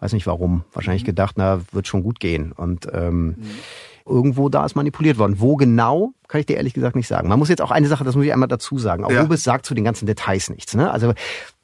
weiß 0.00 0.14
nicht 0.14 0.26
warum, 0.26 0.64
wahrscheinlich 0.72 1.02
mhm. 1.02 1.08
gedacht, 1.08 1.34
na, 1.36 1.60
wird 1.70 1.86
schon 1.86 2.02
gut 2.02 2.18
gehen. 2.18 2.52
Und 2.52 2.88
ähm, 2.92 3.26
mhm 3.26 3.36
irgendwo 4.06 4.48
da 4.48 4.64
ist 4.64 4.76
manipuliert 4.76 5.18
worden. 5.18 5.36
Wo 5.38 5.56
genau, 5.56 6.12
kann 6.28 6.40
ich 6.40 6.46
dir 6.46 6.56
ehrlich 6.56 6.74
gesagt 6.74 6.96
nicht 6.96 7.08
sagen. 7.08 7.28
Man 7.28 7.38
muss 7.38 7.48
jetzt 7.48 7.60
auch 7.60 7.70
eine 7.70 7.88
Sache, 7.88 8.04
das 8.04 8.14
muss 8.14 8.24
ich 8.24 8.32
einmal 8.32 8.48
dazu 8.48 8.78
sagen. 8.78 9.04
Auch 9.04 9.10
ja. 9.10 9.22
Rubis 9.22 9.42
sagt 9.42 9.66
zu 9.66 9.74
den 9.74 9.84
ganzen 9.84 10.06
Details 10.06 10.48
nichts. 10.48 10.74
Ne? 10.74 10.90
Also 10.90 11.12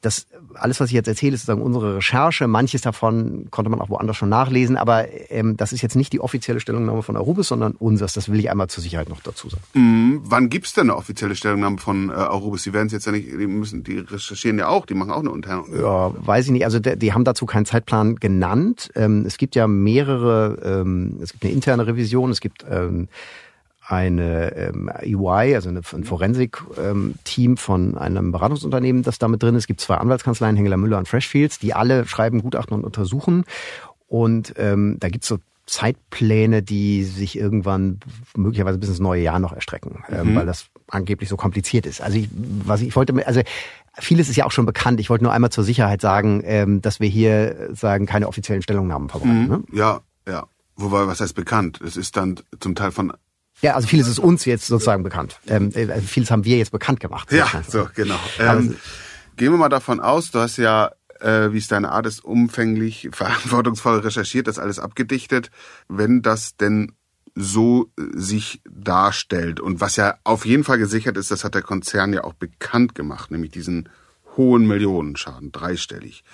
das 0.01 0.27
alles, 0.55 0.79
was 0.79 0.89
ich 0.89 0.93
jetzt 0.93 1.07
erzähle, 1.07 1.35
ist 1.35 1.41
sozusagen 1.41 1.61
unsere 1.61 1.97
Recherche. 1.97 2.47
Manches 2.47 2.81
davon 2.81 3.47
konnte 3.51 3.69
man 3.69 3.81
auch 3.81 3.89
woanders 3.89 4.17
schon 4.17 4.29
nachlesen, 4.29 4.77
aber 4.77 5.05
ähm, 5.29 5.57
das 5.57 5.73
ist 5.73 5.81
jetzt 5.81 5.95
nicht 5.95 6.13
die 6.13 6.19
offizielle 6.19 6.59
Stellungnahme 6.59 7.03
von 7.03 7.15
Arubis, 7.15 7.47
sondern 7.47 7.73
unseres. 7.73 8.13
Das 8.13 8.29
will 8.29 8.39
ich 8.39 8.49
einmal 8.49 8.67
zur 8.67 8.83
Sicherheit 8.83 9.09
noch 9.09 9.21
dazu 9.21 9.49
sagen. 9.49 9.63
Mhm. 9.73 10.21
Wann 10.23 10.49
gibt's 10.49 10.73
denn 10.73 10.89
eine 10.89 10.95
offizielle 10.95 11.35
Stellungnahme 11.35 11.77
von 11.77 12.09
äh, 12.09 12.13
Arubis? 12.13 12.63
Die 12.63 12.73
werden 12.73 12.87
es 12.87 12.93
jetzt 12.93 13.05
ja 13.05 13.11
nicht, 13.11 13.27
die 13.27 13.47
müssen, 13.47 13.83
die 13.83 13.99
recherchieren 13.99 14.57
ja 14.57 14.67
auch, 14.67 14.85
die 14.85 14.93
machen 14.93 15.11
auch 15.11 15.19
eine 15.19 15.31
interne. 15.31 15.63
Ja, 15.75 16.13
weiß 16.15 16.45
ich 16.45 16.51
nicht. 16.51 16.65
Also 16.65 16.79
die, 16.79 16.97
die 16.97 17.13
haben 17.13 17.23
dazu 17.23 17.45
keinen 17.45 17.65
Zeitplan 17.65 18.15
genannt. 18.15 18.89
Ähm, 18.95 19.25
es 19.25 19.37
gibt 19.37 19.55
ja 19.55 19.67
mehrere, 19.67 20.59
ähm, 20.63 21.17
es 21.21 21.31
gibt 21.31 21.43
eine 21.43 21.53
interne 21.53 21.87
Revision, 21.87 22.31
es 22.31 22.41
gibt 22.41 22.65
ähm, 22.69 23.07
eine 23.85 24.55
ähm, 24.55 24.89
EY, 25.01 25.55
also 25.55 25.69
eine, 25.69 25.81
ein 25.93 26.03
Forensik-Team 26.03 27.51
ähm, 27.51 27.57
von 27.57 27.97
einem 27.97 28.31
Beratungsunternehmen, 28.31 29.03
das 29.03 29.19
damit 29.19 29.43
drin 29.43 29.55
ist. 29.55 29.63
Es 29.63 29.67
gibt 29.67 29.81
zwei 29.81 29.95
Anwaltskanzleien, 29.95 30.55
Hengeler 30.55 30.77
Müller 30.77 30.97
und 30.97 31.07
Freshfields, 31.07 31.59
die 31.59 31.73
alle 31.73 32.05
schreiben 32.05 32.41
Gutachten 32.41 32.75
und 32.75 32.85
untersuchen. 32.85 33.43
Und 34.07 34.53
ähm, 34.57 34.97
da 34.99 35.09
gibt's 35.09 35.27
so 35.27 35.39
Zeitpläne, 35.65 36.61
die 36.61 37.03
sich 37.03 37.37
irgendwann 37.37 37.99
möglicherweise 38.35 38.77
bis 38.77 38.89
ins 38.89 38.99
neue 38.99 39.21
Jahr 39.21 39.39
noch 39.39 39.53
erstrecken, 39.53 40.03
ähm, 40.09 40.31
mhm. 40.31 40.35
weil 40.35 40.45
das 40.45 40.67
angeblich 40.89 41.29
so 41.29 41.37
kompliziert 41.37 41.85
ist. 41.85 42.01
Also 42.01 42.17
ich, 42.17 42.29
was 42.31 42.81
ich, 42.81 42.89
ich 42.89 42.95
wollte, 42.95 43.25
also 43.25 43.41
vieles 43.97 44.29
ist 44.29 44.35
ja 44.35 44.45
auch 44.45 44.51
schon 44.51 44.65
bekannt. 44.65 44.99
Ich 44.99 45.09
wollte 45.09 45.23
nur 45.23 45.33
einmal 45.33 45.51
zur 45.51 45.63
Sicherheit 45.63 46.01
sagen, 46.01 46.41
ähm, 46.45 46.81
dass 46.81 46.99
wir 46.99 47.07
hier 47.07 47.69
sagen 47.73 48.05
keine 48.05 48.27
offiziellen 48.27 48.61
Stellungnahmen 48.61 49.09
verbreiten. 49.09 49.43
Mhm. 49.43 49.49
Ne? 49.49 49.63
Ja, 49.71 50.01
ja. 50.27 50.47
Wobei, 50.75 51.07
was 51.07 51.21
heißt 51.21 51.35
bekannt? 51.35 51.79
Es 51.81 51.97
ist 51.97 52.17
dann 52.17 52.39
zum 52.59 52.75
Teil 52.75 52.91
von 52.91 53.13
ja, 53.63 53.75
also 53.75 53.87
vieles 53.87 54.09
ist 54.09 54.19
uns 54.19 54.43
jetzt 54.43 54.67
sozusagen 54.67 55.03
bekannt. 55.03 55.39
Ähm, 55.47 55.71
äh, 55.73 56.01
vieles 56.01 56.29
haben 56.29 56.43
wir 56.43 56.57
jetzt 56.57 56.71
bekannt 56.71 56.99
gemacht. 56.99 57.31
Ja, 57.31 57.47
so, 57.65 57.87
genau. 57.95 58.19
Ähm, 58.37 58.75
gehen 59.37 59.51
wir 59.51 59.57
mal 59.57 59.69
davon 59.69 60.01
aus, 60.01 60.31
du 60.31 60.39
hast 60.39 60.57
ja, 60.57 60.91
äh, 61.21 61.53
wie 61.53 61.59
es 61.59 61.69
deine 61.69 61.93
Art 61.93 62.05
ist, 62.05 62.25
umfänglich, 62.25 63.09
verantwortungsvoll 63.13 63.99
recherchiert, 63.99 64.47
das 64.47 64.59
alles 64.59 64.79
abgedichtet. 64.79 65.49
Wenn 65.87 66.21
das 66.21 66.57
denn 66.57 66.91
so 67.35 67.89
äh, 67.97 68.03
sich 68.13 68.61
darstellt 68.69 69.61
und 69.61 69.79
was 69.79 69.95
ja 69.95 70.17
auf 70.25 70.45
jeden 70.45 70.65
Fall 70.65 70.77
gesichert 70.77 71.15
ist, 71.15 71.31
das 71.31 71.45
hat 71.45 71.55
der 71.55 71.61
Konzern 71.61 72.11
ja 72.11 72.25
auch 72.25 72.33
bekannt 72.33 72.95
gemacht, 72.95 73.31
nämlich 73.31 73.51
diesen 73.51 73.87
hohen 74.35 74.67
Millionenschaden, 74.67 75.53
dreistellig. 75.53 76.25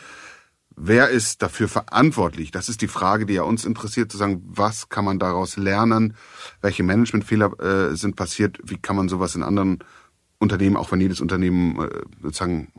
Wer 0.82 1.10
ist 1.10 1.42
dafür 1.42 1.68
verantwortlich? 1.68 2.52
Das 2.52 2.70
ist 2.70 2.82
die 2.82 2.88
Frage, 2.88 3.26
die 3.26 3.34
ja 3.34 3.44
uns 3.44 3.66
interessiert, 3.66 4.10
zu 4.10 4.18
sagen, 4.18 4.42
was 4.46 4.88
kann 4.88 5.04
man 5.04 5.20
daraus 5.20 5.58
lernen? 5.58 6.16
Welche 6.62 6.84
Managementfehler 6.84 7.60
äh, 7.60 7.96
sind 7.98 8.16
passiert? 8.16 8.60
Wie 8.64 8.78
kann 8.78 8.96
man 8.96 9.10
sowas 9.10 9.36
in 9.36 9.44
anderen 9.44 9.80
Unternehmen, 10.40 10.78
auch 10.78 10.90
wenn 10.94 11.02
jedes 11.02 11.20
Unternehmen 11.20 11.82
äh, 11.82 11.90
sozusagen 12.22 12.72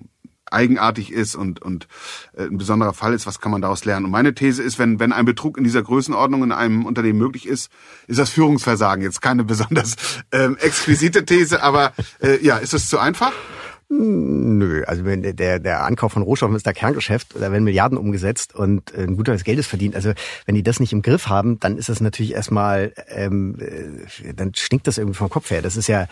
eigenartig 0.50 1.12
ist 1.12 1.34
und, 1.34 1.60
und 1.60 1.88
äh, 2.32 2.44
ein 2.44 2.56
besonderer 2.56 2.94
Fall 2.94 3.12
ist, 3.12 3.26
was 3.26 3.38
kann 3.38 3.52
man 3.52 3.60
daraus 3.60 3.84
lernen? 3.84 4.06
Und 4.06 4.12
meine 4.12 4.34
These 4.34 4.62
ist, 4.62 4.78
wenn, 4.78 4.98
wenn 4.98 5.12
ein 5.12 5.26
Betrug 5.26 5.58
in 5.58 5.64
dieser 5.64 5.82
Größenordnung 5.82 6.42
in 6.42 6.52
einem 6.52 6.86
Unternehmen 6.86 7.18
möglich 7.18 7.46
ist, 7.46 7.70
ist 8.06 8.18
das 8.18 8.30
Führungsversagen. 8.30 9.04
Jetzt 9.04 9.20
keine 9.20 9.44
besonders 9.44 9.96
ähm, 10.32 10.56
exquisite 10.56 11.26
These, 11.26 11.62
aber 11.62 11.92
äh, 12.22 12.42
ja, 12.42 12.56
ist 12.56 12.72
es 12.72 12.88
zu 12.88 12.98
einfach? 12.98 13.32
Nö, 13.92 14.84
also 14.86 15.04
wenn 15.04 15.22
der, 15.22 15.58
der 15.58 15.82
Ankauf 15.82 16.12
von 16.12 16.22
Rohstoffen 16.22 16.54
ist 16.54 16.64
da 16.64 16.72
Kerngeschäft, 16.72 17.34
da 17.34 17.50
werden 17.50 17.64
Milliarden 17.64 17.98
umgesetzt 17.98 18.54
und 18.54 18.94
äh, 18.94 19.02
ein 19.02 19.16
guter 19.16 19.32
des 19.32 19.42
Geldes 19.42 19.66
verdient. 19.66 19.96
Also 19.96 20.12
wenn 20.46 20.54
die 20.54 20.62
das 20.62 20.78
nicht 20.78 20.92
im 20.92 21.02
Griff 21.02 21.26
haben, 21.26 21.58
dann 21.58 21.76
ist 21.76 21.88
das 21.88 22.00
natürlich 22.00 22.32
erstmal, 22.32 22.92
ähm, 23.08 23.56
äh, 23.58 24.32
dann 24.32 24.54
stinkt 24.54 24.86
das 24.86 24.96
irgendwie 24.96 25.16
vom 25.16 25.28
Kopf 25.28 25.50
her. 25.50 25.60
Das 25.60 25.76
ist 25.76 25.88
ja 25.88 26.06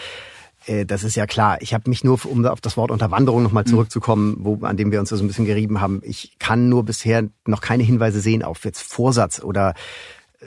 äh, 0.66 0.86
das 0.86 1.04
ist 1.04 1.14
ja 1.14 1.26
klar. 1.26 1.58
Ich 1.60 1.72
habe 1.72 1.88
mich 1.88 2.02
nur, 2.02 2.18
um 2.24 2.44
auf 2.46 2.60
das 2.60 2.76
Wort 2.76 2.90
Unterwanderung 2.90 3.44
nochmal 3.44 3.62
mhm. 3.64 3.70
zurückzukommen, 3.70 4.38
wo, 4.40 4.58
an 4.66 4.76
dem 4.76 4.90
wir 4.90 4.98
uns 4.98 5.10
so 5.10 5.16
ein 5.16 5.28
bisschen 5.28 5.46
gerieben 5.46 5.80
haben, 5.80 6.00
ich 6.02 6.36
kann 6.40 6.68
nur 6.68 6.84
bisher 6.84 7.28
noch 7.46 7.60
keine 7.60 7.84
Hinweise 7.84 8.20
sehen 8.20 8.42
auf 8.42 8.64
jetzt 8.64 8.82
Vorsatz 8.82 9.40
oder 9.40 9.74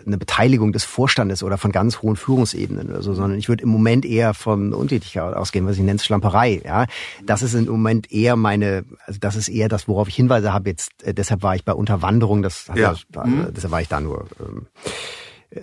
eine 0.05 0.17
Beteiligung 0.17 0.71
des 0.71 0.85
Vorstandes 0.85 1.43
oder 1.43 1.57
von 1.57 1.71
ganz 1.71 2.01
hohen 2.01 2.15
Führungsebenen 2.15 2.89
oder 2.89 3.01
so, 3.01 3.13
sondern 3.13 3.37
ich 3.37 3.49
würde 3.49 3.63
im 3.63 3.69
Moment 3.69 4.05
eher 4.05 4.33
von 4.33 4.73
Untätigkeit 4.73 5.33
ausgehen, 5.33 5.65
was 5.65 5.75
ich 5.75 5.83
nenne 5.83 5.99
Schlamperei. 5.99 6.61
Ja, 6.63 6.85
das 7.25 7.41
ist 7.41 7.53
im 7.53 7.65
Moment 7.65 8.11
eher 8.11 8.35
meine, 8.35 8.85
also 9.05 9.19
das 9.19 9.35
ist 9.35 9.49
eher 9.49 9.67
das, 9.67 9.87
worauf 9.87 10.07
ich 10.07 10.15
Hinweise 10.15 10.53
habe. 10.53 10.69
Jetzt 10.69 11.03
äh, 11.03 11.13
deshalb 11.13 11.43
war 11.43 11.55
ich 11.55 11.65
bei 11.65 11.73
Unterwanderung, 11.73 12.41
das, 12.41 12.67
ja. 12.73 12.95
das 13.09 13.25
mhm. 13.25 13.47
deshalb 13.55 13.71
war 13.71 13.81
ich 13.81 13.89
da 13.89 13.99
nur 13.99 14.27
ähm, 14.39 14.67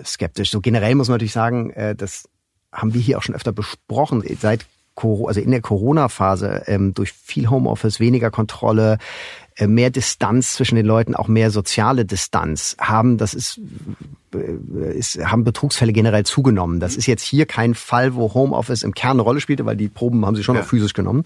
skeptisch. 0.05 0.51
So 0.51 0.61
generell 0.61 0.95
muss 0.95 1.09
man 1.09 1.15
natürlich 1.15 1.33
sagen, 1.33 1.71
äh, 1.71 1.95
das 1.95 2.29
haben 2.71 2.93
wir 2.93 3.01
hier 3.01 3.19
auch 3.19 3.23
schon 3.23 3.35
öfter 3.35 3.53
besprochen. 3.53 4.23
Seit 4.41 4.67
also 5.01 5.41
in 5.41 5.53
der 5.53 5.61
Corona-Phase 5.61 6.65
ähm, 6.67 6.93
durch 6.93 7.13
viel 7.13 7.49
Homeoffice, 7.49 8.01
weniger 8.01 8.33
Kontrolle, 8.33 8.99
mehr 9.67 9.91
Distanz 9.91 10.55
zwischen 10.55 10.77
den 10.77 10.87
Leuten, 10.87 11.15
auch 11.15 11.29
mehr 11.29 11.51
soziale 11.51 12.05
Distanz 12.05 12.77
haben, 12.81 13.19
das 13.19 13.35
ist, 13.35 13.61
äh, 14.35 14.93
ist, 14.97 15.19
haben 15.25 15.45
Betrugsfälle 15.45 15.93
generell 15.93 16.25
zugenommen. 16.25 16.81
Das 16.81 16.97
ist 16.97 17.07
jetzt 17.07 17.23
hier 17.23 17.47
kein 17.47 17.75
Fall, 17.75 18.15
wo 18.15 18.35
Homeoffice 18.35 18.83
im 18.83 18.95
Kern 18.95 19.13
eine 19.13 19.23
Rolle 19.23 19.41
spielte, 19.41 19.67
weil 19.67 19.77
die 19.77 19.89
Proben 19.89 20.25
haben 20.25 20.37
sie 20.37 20.45
schon 20.45 20.57
ja. 20.57 20.63
auch 20.63 20.67
physisch 20.67 20.93
genommen. 20.93 21.25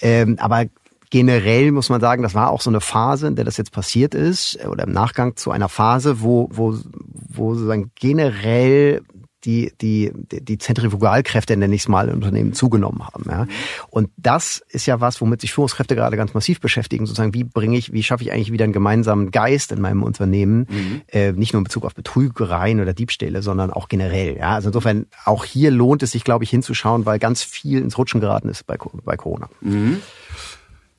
Ähm, 0.00 0.36
aber 0.38 0.64
generell 1.10 1.72
muss 1.72 1.88
man 1.88 2.00
sagen, 2.00 2.22
das 2.22 2.34
war 2.34 2.50
auch 2.50 2.60
so 2.60 2.70
eine 2.70 2.80
Phase, 2.80 3.26
in 3.26 3.36
der 3.36 3.44
das 3.44 3.56
jetzt 3.56 3.72
passiert 3.72 4.14
ist, 4.14 4.58
oder 4.66 4.84
im 4.84 4.92
Nachgang 4.92 5.36
zu 5.36 5.50
einer 5.50 5.68
Phase, 5.68 6.20
wo, 6.22 6.48
wo, 6.52 6.76
wo 7.28 7.54
sozusagen 7.54 7.90
generell 7.94 9.02
die, 9.44 9.72
die, 9.80 10.12
die 10.14 10.58
Zentrifugalkräfte, 10.58 11.56
nenne 11.56 11.74
ich 11.74 11.82
es 11.82 11.88
mal, 11.88 12.08
in 12.08 12.14
Unternehmen 12.14 12.52
zugenommen 12.52 13.06
haben. 13.06 13.24
Ja. 13.28 13.46
Und 13.90 14.10
das 14.16 14.62
ist 14.68 14.86
ja 14.86 15.00
was, 15.00 15.20
womit 15.20 15.40
sich 15.40 15.52
Führungskräfte 15.52 15.94
gerade 15.94 16.16
ganz 16.16 16.34
massiv 16.34 16.60
beschäftigen, 16.60 17.06
sozusagen, 17.06 17.34
wie 17.34 17.44
bringe 17.44 17.76
ich, 17.76 17.92
wie 17.92 18.02
schaffe 18.02 18.24
ich 18.24 18.32
eigentlich 18.32 18.52
wieder 18.52 18.64
einen 18.64 18.72
gemeinsamen 18.72 19.30
Geist 19.30 19.70
in 19.72 19.80
meinem 19.80 20.02
Unternehmen, 20.02 20.66
mhm. 20.68 21.02
äh, 21.08 21.32
nicht 21.32 21.52
nur 21.52 21.60
in 21.60 21.64
Bezug 21.64 21.84
auf 21.84 21.94
Betrügereien 21.94 22.80
oder 22.80 22.94
Diebstähle, 22.94 23.42
sondern 23.42 23.70
auch 23.70 23.88
generell. 23.88 24.36
Ja. 24.36 24.54
Also 24.54 24.70
insofern, 24.70 25.06
auch 25.24 25.44
hier 25.44 25.70
lohnt 25.70 26.02
es 26.02 26.12
sich, 26.12 26.24
glaube 26.24 26.44
ich, 26.44 26.50
hinzuschauen, 26.50 27.06
weil 27.06 27.18
ganz 27.18 27.42
viel 27.42 27.78
ins 27.80 27.96
Rutschen 27.96 28.20
geraten 28.20 28.48
ist 28.48 28.66
bei, 28.66 28.76
bei 29.04 29.16
Corona. 29.16 29.48
Mhm. 29.60 30.00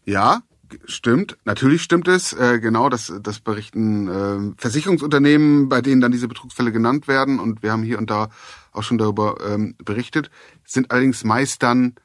Ja, 0.05 0.41
Stimmt, 0.85 1.37
natürlich 1.45 1.81
stimmt 1.81 2.07
es. 2.07 2.33
Äh, 2.33 2.59
genau, 2.59 2.89
das, 2.89 3.13
das 3.21 3.39
berichten 3.39 4.07
äh, 4.07 4.53
Versicherungsunternehmen, 4.57 5.69
bei 5.69 5.81
denen 5.81 6.01
dann 6.01 6.11
diese 6.11 6.27
Betrugsfälle 6.27 6.71
genannt 6.71 7.07
werden. 7.07 7.39
Und 7.39 7.63
wir 7.63 7.71
haben 7.71 7.83
hier 7.83 7.97
und 7.97 8.09
da 8.09 8.29
auch 8.71 8.83
schon 8.83 8.97
darüber 8.97 9.37
ähm, 9.45 9.75
berichtet. 9.83 10.29
Sind 10.65 10.91
allerdings 10.91 11.23
meist 11.23 11.63
dann 11.63 11.95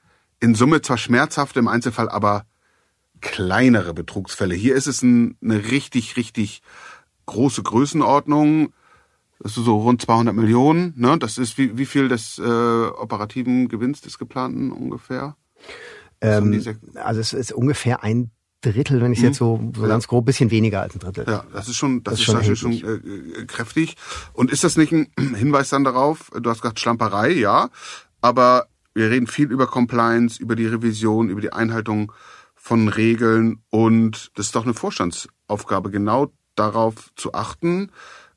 in 0.41 0.55
Summe 0.55 0.83
zwar 0.83 0.99
schmerzhafte, 0.99 1.59
im 1.59 1.69
Einzelfall 1.69 2.09
aber 2.09 2.47
kleinere 3.21 3.95
Betrugsfälle. 3.95 4.55
Hier 4.55 4.75
ist 4.75 4.87
es 4.87 5.03
ein, 5.03 5.37
eine 5.43 5.71
richtig, 5.71 6.17
richtig 6.17 6.63
große 7.27 7.63
Größenordnung. 7.63 8.73
Das 9.41 9.57
ist 9.57 9.65
so 9.65 9.79
rund 9.79 10.03
200 10.03 10.35
Millionen. 10.35 10.95
Ne? 10.97 11.19
Das 11.19 11.39
ist 11.39 11.59
wie, 11.59 11.77
wie 11.77 11.87
viel 11.87 12.09
des 12.09 12.39
äh, 12.39 12.43
operativen 12.43 13.69
Gewinns 13.69 14.01
des 14.01 14.19
geplanten 14.19 14.71
ungefähr? 14.71 15.37
Ähm, 16.21 16.63
also 16.95 17.21
es 17.21 17.33
ist 17.33 17.53
ungefähr 17.53 18.03
ein 18.03 18.31
Drittel, 18.73 19.01
wenn 19.01 19.13
ich 19.13 19.21
mhm. 19.21 19.27
jetzt 19.27 19.39
so, 19.39 19.73
so 19.75 19.83
ja. 19.83 19.89
ganz 19.89 20.09
grob, 20.09 20.25
bisschen 20.25 20.51
weniger 20.51 20.81
als 20.81 20.95
ein 20.95 21.01
Drittel. 21.01 21.25
Ja, 21.29 21.45
das 21.53 21.69
ist 21.69 21.77
schon, 21.77 22.03
das, 22.03 22.15
das 22.15 22.21
ist, 22.21 22.27
schon, 22.27 22.57
schon 22.57 22.73
äh, 22.73 23.41
äh, 23.41 23.47
kräftig. 23.47 23.97
Und 24.33 24.51
ist 24.51 24.65
das 24.65 24.77
nicht 24.77 24.93
ein 24.93 25.09
Hinweis 25.37 25.71
dann 25.71 25.85
darauf? 25.85 26.31
Du 26.41 26.51
hast 26.51 26.63
gesagt 26.63 26.81
Schlamperei, 26.81 27.31
ja, 27.31 27.71
aber 28.21 28.67
wir 28.95 29.11
reden 29.11 29.27
viel 29.27 29.51
über 29.51 29.67
Compliance, 29.67 30.41
über 30.41 30.57
die 30.57 30.67
Revision, 30.67 31.29
über 31.29 31.41
die 31.41 31.53
Einhaltung 31.53 32.13
von 32.55 32.89
Regeln 32.89 33.63
und 33.69 34.31
das 34.37 34.47
ist 34.47 34.57
doch 34.57 34.65
eine 34.65 34.73
Vorstandsaufgabe, 34.73 35.91
genau 35.91 36.33
darauf 36.55 37.11
zu 37.17 37.35
achten. 37.35 37.91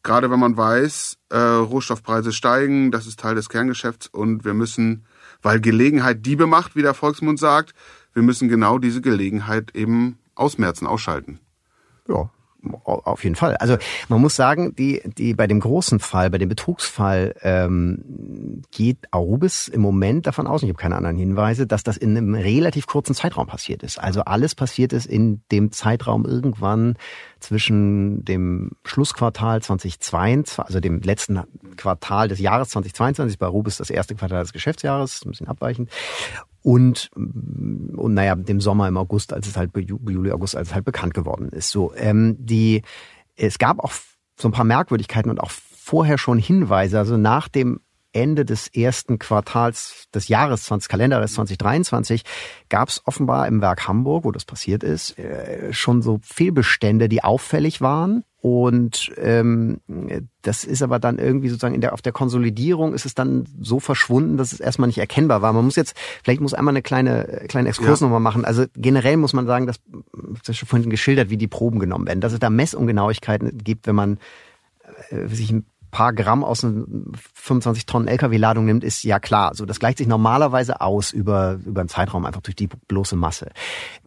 Gerade 0.03 0.29
wenn 0.31 0.39
man 0.39 0.57
weiß, 0.57 1.17
äh, 1.29 1.37
Rohstoffpreise 1.37 2.33
steigen, 2.33 2.91
das 2.91 3.07
ist 3.07 3.19
Teil 3.19 3.35
des 3.35 3.49
Kerngeschäfts 3.49 4.07
und 4.07 4.45
wir 4.45 4.53
müssen, 4.53 5.05
weil 5.41 5.61
Gelegenheit 5.61 6.25
Diebe 6.25 6.47
macht, 6.47 6.75
wie 6.75 6.81
der 6.81 6.93
Volksmund 6.93 7.39
sagt, 7.39 7.73
wir 8.17 8.23
müssen 8.23 8.49
genau 8.49 8.79
diese 8.79 8.99
Gelegenheit 8.99 9.75
eben 9.75 10.17
ausmerzen, 10.33 10.87
ausschalten. 10.87 11.39
Ja, 12.09 12.31
auf 12.83 13.23
jeden 13.23 13.35
Fall. 13.35 13.55
Also 13.57 13.77
man 14.09 14.19
muss 14.19 14.35
sagen, 14.35 14.75
die, 14.75 15.03
die 15.05 15.35
bei 15.35 15.45
dem 15.45 15.59
großen 15.59 15.99
Fall, 15.99 16.31
bei 16.31 16.39
dem 16.39 16.49
Betrugsfall 16.49 17.35
ähm, 17.43 18.63
geht 18.71 18.97
Arubis 19.11 19.67
im 19.67 19.81
Moment 19.81 20.25
davon 20.25 20.47
aus, 20.47 20.63
ich 20.63 20.69
habe 20.69 20.79
keine 20.79 20.95
anderen 20.95 21.15
Hinweise, 21.15 21.67
dass 21.67 21.83
das 21.83 21.95
in 21.95 22.17
einem 22.17 22.33
relativ 22.33 22.87
kurzen 22.87 23.13
Zeitraum 23.13 23.45
passiert 23.45 23.83
ist. 23.83 23.99
Also 23.99 24.21
alles 24.21 24.55
passiert 24.55 24.93
ist 24.93 25.05
in 25.05 25.41
dem 25.51 25.71
Zeitraum 25.71 26.25
irgendwann 26.25 26.95
zwischen 27.39 28.25
dem 28.25 28.71
Schlussquartal 28.83 29.61
2022, 29.61 30.59
also 30.59 30.79
dem 30.79 31.01
letzten 31.01 31.43
Quartal 31.77 32.27
des 32.27 32.39
Jahres 32.39 32.69
2022, 32.69 33.37
bei 33.37 33.45
Arubis 33.45 33.77
das 33.77 33.91
erste 33.91 34.15
Quartal 34.15 34.41
des 34.41 34.53
Geschäftsjahres, 34.53 35.23
ein 35.23 35.29
bisschen 35.29 35.47
abweichend, 35.47 35.91
und, 36.67 37.09
und 37.15 38.13
naja, 38.13 38.35
dem 38.35 38.59
Sommer 38.59 38.89
im 38.89 38.97
August, 38.97 39.31
als 39.31 39.47
es 39.47 39.55
halt, 39.55 39.71
Juli, 39.77 40.33
August, 40.33 40.53
als 40.57 40.67
es 40.67 40.75
halt 40.75 40.83
bekannt 40.83 41.13
geworden 41.13 41.47
ist. 41.47 41.69
So, 41.69 41.93
ähm, 41.95 42.35
die, 42.39 42.81
es 43.37 43.57
gab 43.57 43.79
auch 43.79 43.93
so 44.37 44.49
ein 44.49 44.51
paar 44.51 44.65
Merkwürdigkeiten 44.65 45.31
und 45.31 45.39
auch 45.39 45.49
vorher 45.49 46.17
schon 46.17 46.37
Hinweise, 46.37 46.99
also 46.99 47.15
nach 47.15 47.47
dem 47.47 47.79
Ende 48.11 48.43
des 48.43 48.67
ersten 48.67 49.17
Quartals 49.17 50.07
des 50.13 50.27
Jahres 50.27 50.63
20, 50.63 50.89
Kalenderjahres 50.89 51.35
2023 51.35 52.23
gab 52.67 52.89
es 52.89 53.01
offenbar 53.05 53.47
im 53.47 53.61
Werk 53.61 53.87
Hamburg, 53.87 54.25
wo 54.25 54.33
das 54.33 54.43
passiert 54.43 54.83
ist, 54.83 55.17
äh, 55.17 55.71
schon 55.71 56.01
so 56.01 56.19
Fehlbestände, 56.21 57.07
die 57.07 57.23
auffällig 57.23 57.79
waren. 57.79 58.25
Und 58.39 59.11
ähm, 59.17 59.79
das 60.43 60.63
ist 60.63 60.83
aber 60.83 60.99
dann 60.99 61.17
irgendwie 61.17 61.49
sozusagen 61.49 61.73
in 61.73 61.81
der 61.81 61.93
auf 61.93 62.03
der 62.03 62.11
Konsolidierung 62.11 62.93
ist 62.93 63.05
es 63.05 63.15
dann 63.15 63.45
so 63.59 63.79
verschwunden, 63.79 64.37
dass 64.37 64.53
es 64.53 64.59
erstmal 64.59 64.87
nicht 64.87 64.99
erkennbar 64.99 65.41
war. 65.41 65.53
Man 65.53 65.65
muss 65.65 65.75
jetzt, 65.75 65.95
vielleicht 66.23 66.39
muss 66.39 66.53
einmal 66.53 66.71
eine 66.71 66.83
kleine 66.83 67.45
kleine 67.47 67.69
Exkurs 67.69 67.99
ja. 67.99 68.05
nochmal 68.05 68.19
machen. 68.19 68.45
Also 68.45 68.65
generell 68.75 69.17
muss 69.17 69.33
man 69.33 69.47
sagen, 69.47 69.65
dass 69.65 69.79
das 70.39 70.49
ist 70.49 70.57
schon 70.57 70.69
vorhin 70.69 70.89
geschildert, 70.89 71.31
wie 71.31 71.37
die 71.37 71.47
Proben 71.47 71.79
genommen 71.79 72.07
werden, 72.07 72.21
dass 72.21 72.33
es 72.33 72.39
da 72.39 72.51
Messungenauigkeiten 72.51 73.57
gibt, 73.57 73.87
wenn 73.87 73.95
man 73.95 74.19
äh, 75.09 75.27
sich 75.27 75.51
ein 75.51 75.65
paar 75.97 76.13
Gramm 76.13 76.43
aus 76.43 76.63
einer 76.63 76.85
25 77.33 77.87
Tonnen 77.87 78.07
LKW-Ladung 78.07 78.65
nimmt, 78.65 78.83
ist 78.83 79.01
ja 79.01 79.19
klar. 79.19 79.55
So, 79.55 79.65
das 79.65 79.79
gleicht 79.79 79.97
sich 79.97 80.05
normalerweise 80.05 80.79
aus 80.79 81.11
über, 81.11 81.57
über 81.65 81.81
einen 81.81 81.89
Zeitraum 81.89 82.23
einfach 82.27 82.41
durch 82.41 82.55
die 82.55 82.67
bloße 82.67 83.15
Masse. 83.15 83.49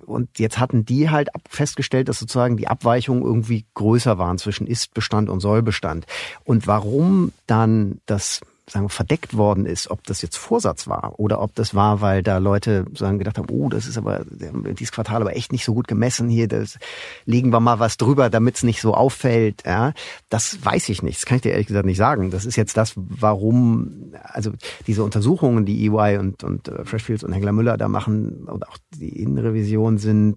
Und 0.07 0.39
jetzt 0.39 0.61
hatten 0.61 0.85
die 0.85 1.11
halt 1.11 1.31
festgestellt, 1.49 2.09
dass 2.09 2.21
sozusagen 2.21 2.57
die 2.57 2.69
Abweichungen 2.69 3.25
irgendwie 3.25 3.67
größer 3.75 4.19
waren 4.19 4.39
zwischen 4.39 4.69
Ist-Bestand 4.69 5.29
und 5.29 5.41
Sollbestand. 5.41 6.07
Und 6.45 6.69
warum 6.69 7.33
dann 7.49 8.01
das 8.07 8.41
sagen 8.71 8.85
wir, 8.85 8.91
verdeckt 8.91 9.37
worden 9.37 9.67
ist, 9.67 9.91
ob 9.91 10.05
das 10.05 10.23
jetzt 10.23 10.37
Vorsatz 10.37 10.87
war 10.87 11.19
oder 11.19 11.41
ob 11.41 11.55
das 11.55 11.75
war, 11.75 12.01
weil 12.01 12.23
da 12.23 12.39
Leute 12.39 12.87
sagen 12.95 13.19
gedacht 13.19 13.39
haben, 13.39 13.49
oh, 13.51 13.69
das 13.69 13.87
ist 13.87 13.99
aber 13.99 14.25
dieses 14.29 14.93
Quartal 14.93 15.21
aber 15.21 15.37
echt 15.37 15.53
nicht 15.53 15.65
so 15.65 15.75
gut 15.75 15.89
gemessen 15.89 16.29
hier, 16.29 16.49
das 16.49 16.79
legen 17.25 17.53
wir 17.53 17.61
mal 17.61 17.79
was 17.79 17.97
drüber, 17.97 18.31
damit 18.31 18.57
es 18.57 18.63
nicht 18.63 18.81
so 18.81 18.95
auffällt. 18.95 19.65
Ja, 19.67 19.93
das 20.29 20.65
weiß 20.65 20.89
ich 20.89 21.03
nicht. 21.03 21.19
Das 21.19 21.27
kann 21.27 21.37
ich 21.37 21.43
dir 21.43 21.53
ehrlich 21.53 21.67
gesagt 21.67 21.87
nicht 21.87 21.99
sagen. 21.99 22.31
Das 22.31 22.45
ist 22.45 22.57
jetzt 22.57 22.77
das, 22.77 22.93
warum 22.97 24.13
also 24.23 24.53
diese 24.87 25.03
Untersuchungen, 25.03 25.67
die 25.67 25.87
EY 25.87 26.19
und 26.19 26.45
und 26.45 26.69
äh, 26.69 26.85
Freshfields 26.85 27.25
und 27.25 27.33
Hengler 27.33 27.53
Müller 27.53 27.77
da 27.77 27.89
machen 27.89 28.45
und 28.47 28.67
auch 28.69 28.79
die 28.95 29.21
Innenrevision 29.21 29.99
sind 29.99 30.37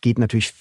geht 0.00 0.18
natürlich 0.18 0.52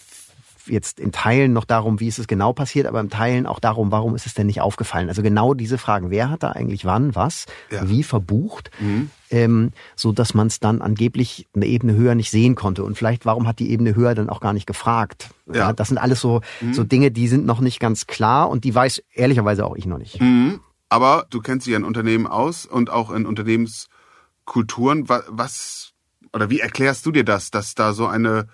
jetzt 0.67 0.99
in 0.99 1.11
Teilen 1.11 1.53
noch 1.53 1.65
darum, 1.65 1.99
wie 1.99 2.07
ist 2.07 2.19
es 2.19 2.27
genau 2.27 2.53
passiert, 2.53 2.87
aber 2.87 2.99
in 2.99 3.09
Teilen 3.09 3.45
auch 3.45 3.59
darum, 3.59 3.91
warum 3.91 4.15
ist 4.15 4.25
es 4.25 4.33
denn 4.33 4.47
nicht 4.47 4.61
aufgefallen. 4.61 5.09
Also 5.09 5.21
genau 5.21 5.53
diese 5.53 5.77
Fragen, 5.77 6.09
wer 6.09 6.29
hat 6.29 6.43
da 6.43 6.51
eigentlich 6.51 6.85
wann, 6.85 7.15
was, 7.15 7.45
ja. 7.69 7.87
wie 7.87 8.03
verbucht, 8.03 8.71
mhm. 8.79 9.09
ähm, 9.29 9.71
so 9.95 10.11
dass 10.11 10.33
man 10.33 10.47
es 10.47 10.59
dann 10.59 10.81
angeblich 10.81 11.47
eine 11.55 11.65
Ebene 11.65 11.95
höher 11.95 12.15
nicht 12.15 12.31
sehen 12.31 12.55
konnte. 12.55 12.83
Und 12.83 12.97
vielleicht, 12.97 13.25
warum 13.25 13.47
hat 13.47 13.59
die 13.59 13.71
Ebene 13.71 13.95
höher 13.95 14.15
dann 14.15 14.29
auch 14.29 14.39
gar 14.39 14.53
nicht 14.53 14.67
gefragt? 14.67 15.29
Ja. 15.47 15.55
ja 15.55 15.73
das 15.73 15.89
sind 15.89 15.97
alles 15.97 16.21
so, 16.21 16.41
mhm. 16.61 16.73
so 16.73 16.83
Dinge, 16.83 17.11
die 17.11 17.27
sind 17.27 17.45
noch 17.45 17.59
nicht 17.59 17.79
ganz 17.79 18.07
klar 18.07 18.49
und 18.49 18.63
die 18.63 18.73
weiß 18.73 19.03
ehrlicherweise 19.13 19.65
auch 19.65 19.75
ich 19.75 19.85
noch 19.85 19.97
nicht. 19.97 20.21
Mhm. 20.21 20.59
Aber 20.89 21.25
du 21.29 21.39
kennst 21.39 21.67
dich 21.67 21.73
in 21.73 21.85
Unternehmen 21.85 22.27
aus 22.27 22.65
und 22.65 22.89
auch 22.89 23.11
in 23.11 23.25
Unternehmenskulturen. 23.25 25.07
Was 25.07 25.93
oder 26.33 26.49
wie 26.49 26.59
erklärst 26.59 27.05
du 27.05 27.11
dir 27.11 27.23
das, 27.23 27.51
dass 27.51 27.75
da 27.75 27.93
so 27.93 28.07
eine 28.07 28.47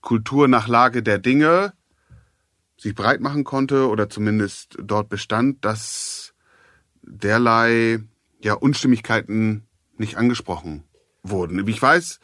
Kultur 0.00 0.48
nach 0.48 0.68
Lage 0.68 1.02
der 1.02 1.18
Dinge 1.18 1.72
sich 2.76 2.94
breit 2.94 3.20
machen 3.20 3.44
konnte 3.44 3.88
oder 3.88 4.08
zumindest 4.08 4.78
dort 4.82 5.08
bestand, 5.08 5.64
dass 5.64 6.32
derlei 7.02 8.00
ja, 8.42 8.54
Unstimmigkeiten 8.54 9.66
nicht 9.98 10.16
angesprochen 10.16 10.84
wurden. 11.22 11.66
Wie 11.66 11.70
ich 11.70 11.82
weiß, 11.82 12.20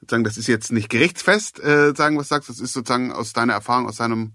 sozusagen, 0.00 0.24
das 0.24 0.38
ist 0.38 0.46
jetzt 0.46 0.72
nicht 0.72 0.88
gerichtsfest, 0.88 1.62
äh, 1.62 1.92
sagen, 1.94 2.16
was 2.16 2.28
sagst, 2.28 2.48
das 2.48 2.60
ist 2.60 2.72
sozusagen 2.72 3.12
aus 3.12 3.32
deiner 3.32 3.52
Erfahrung, 3.52 3.86
aus 3.86 3.96
deinem 3.96 4.32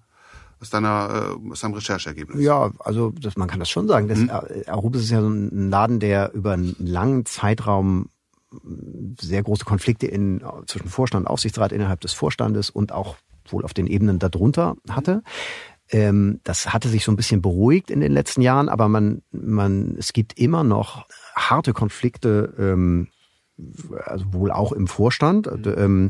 aus 0.60 0.70
deiner 0.70 1.36
äh, 1.42 1.52
aus 1.52 1.60
deinem 1.60 1.74
Rechercheergebnis. 1.74 2.42
Ja, 2.42 2.72
also 2.80 3.12
das, 3.20 3.36
man 3.36 3.50
kann 3.50 3.60
das 3.60 3.70
schon 3.70 3.88
sagen. 3.88 4.08
Das, 4.08 4.20
mhm. 4.20 4.30
Arubis 4.68 5.04
ist 5.04 5.12
ja 5.12 5.22
so 5.22 5.28
ein 5.28 5.70
Laden, 5.70 6.00
der 6.00 6.34
über 6.34 6.54
einen 6.54 6.76
langen 6.80 7.26
Zeitraum 7.26 8.10
sehr 9.20 9.44
große 9.44 9.66
Konflikte 9.66 10.08
in, 10.08 10.44
zwischen 10.68 10.90
Vorstand 10.90 11.26
und 11.26 11.32
Aufsichtsrat 11.32 11.72
innerhalb 11.72 12.02
des 12.02 12.14
Vorstandes 12.14 12.70
und 12.70 12.92
auch 12.92 13.16
wohl 13.50 13.64
auf 13.64 13.74
den 13.74 13.88
Ebenen 13.88 14.20
darunter 14.20 14.76
hatte. 14.90 15.24
Ähm, 15.90 16.40
das 16.44 16.74
hatte 16.74 16.90
sich 16.90 17.04
so 17.04 17.12
ein 17.12 17.16
bisschen 17.16 17.42
beruhigt 17.42 17.92
in 17.92 18.00
den 18.00 18.12
letzten 18.12 18.42
Jahren, 18.42 18.70
aber 18.70 18.88
man, 18.88 19.22
man, 19.32 19.96
es 19.98 20.14
gibt 20.14 20.40
immer 20.40 20.64
noch 20.64 21.06
harte 21.36 21.74
Konflikte, 21.74 22.54
ähm, 22.58 23.10
also 24.06 24.34
wohl 24.34 24.52
auch 24.52 24.72
im 24.72 24.88
Vorstand. 24.88 25.48
Mhm. 25.48 25.74
Ähm, 25.78 26.10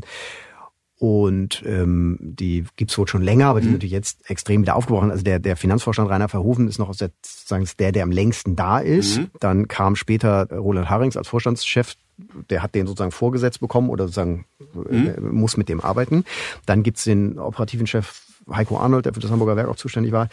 und 0.96 1.62
ähm, 1.66 2.18
die 2.20 2.64
gibt's 2.76 2.96
wohl 2.96 3.08
schon 3.08 3.20
länger, 3.20 3.48
aber 3.48 3.60
die 3.60 3.66
mhm. 3.66 3.72
sind 3.72 3.78
natürlich 3.78 3.92
jetzt 3.92 4.30
extrem 4.30 4.62
wieder 4.62 4.76
aufgebrochen. 4.76 5.10
Also 5.10 5.24
der, 5.24 5.38
der 5.40 5.56
Finanzvorstand 5.56 6.08
Rainer 6.08 6.28
Verhoeven 6.28 6.68
ist 6.68 6.78
noch 6.78 6.88
aus 6.88 6.98
der, 6.98 7.10
sagen 7.22 7.68
der, 7.78 7.92
der 7.92 8.04
am 8.04 8.12
längsten 8.12 8.56
da 8.56 8.78
ist. 8.78 9.18
Mhm. 9.18 9.30
Dann 9.40 9.68
kam 9.68 9.96
später 9.96 10.48
Roland 10.50 10.88
Harings 10.88 11.16
als 11.16 11.28
Vorstandschef 11.28 11.96
der 12.50 12.62
hat 12.62 12.74
den 12.74 12.86
sozusagen 12.86 13.12
vorgesetzt 13.12 13.60
bekommen 13.60 13.90
oder 13.90 14.04
sozusagen 14.04 14.46
mhm. 14.74 15.08
Äh, 15.08 15.20
muss 15.20 15.56
mit 15.56 15.68
dem 15.68 15.80
arbeiten. 15.80 16.24
Dann 16.66 16.82
gibt's 16.82 17.04
den 17.04 17.38
operativen 17.38 17.86
Chef 17.86 18.22
Heiko 18.50 18.78
Arnold, 18.78 19.06
der 19.06 19.14
für 19.14 19.20
das 19.20 19.30
Hamburger 19.30 19.56
Werk 19.56 19.68
auch 19.68 19.76
zuständig 19.76 20.12
war, 20.12 20.28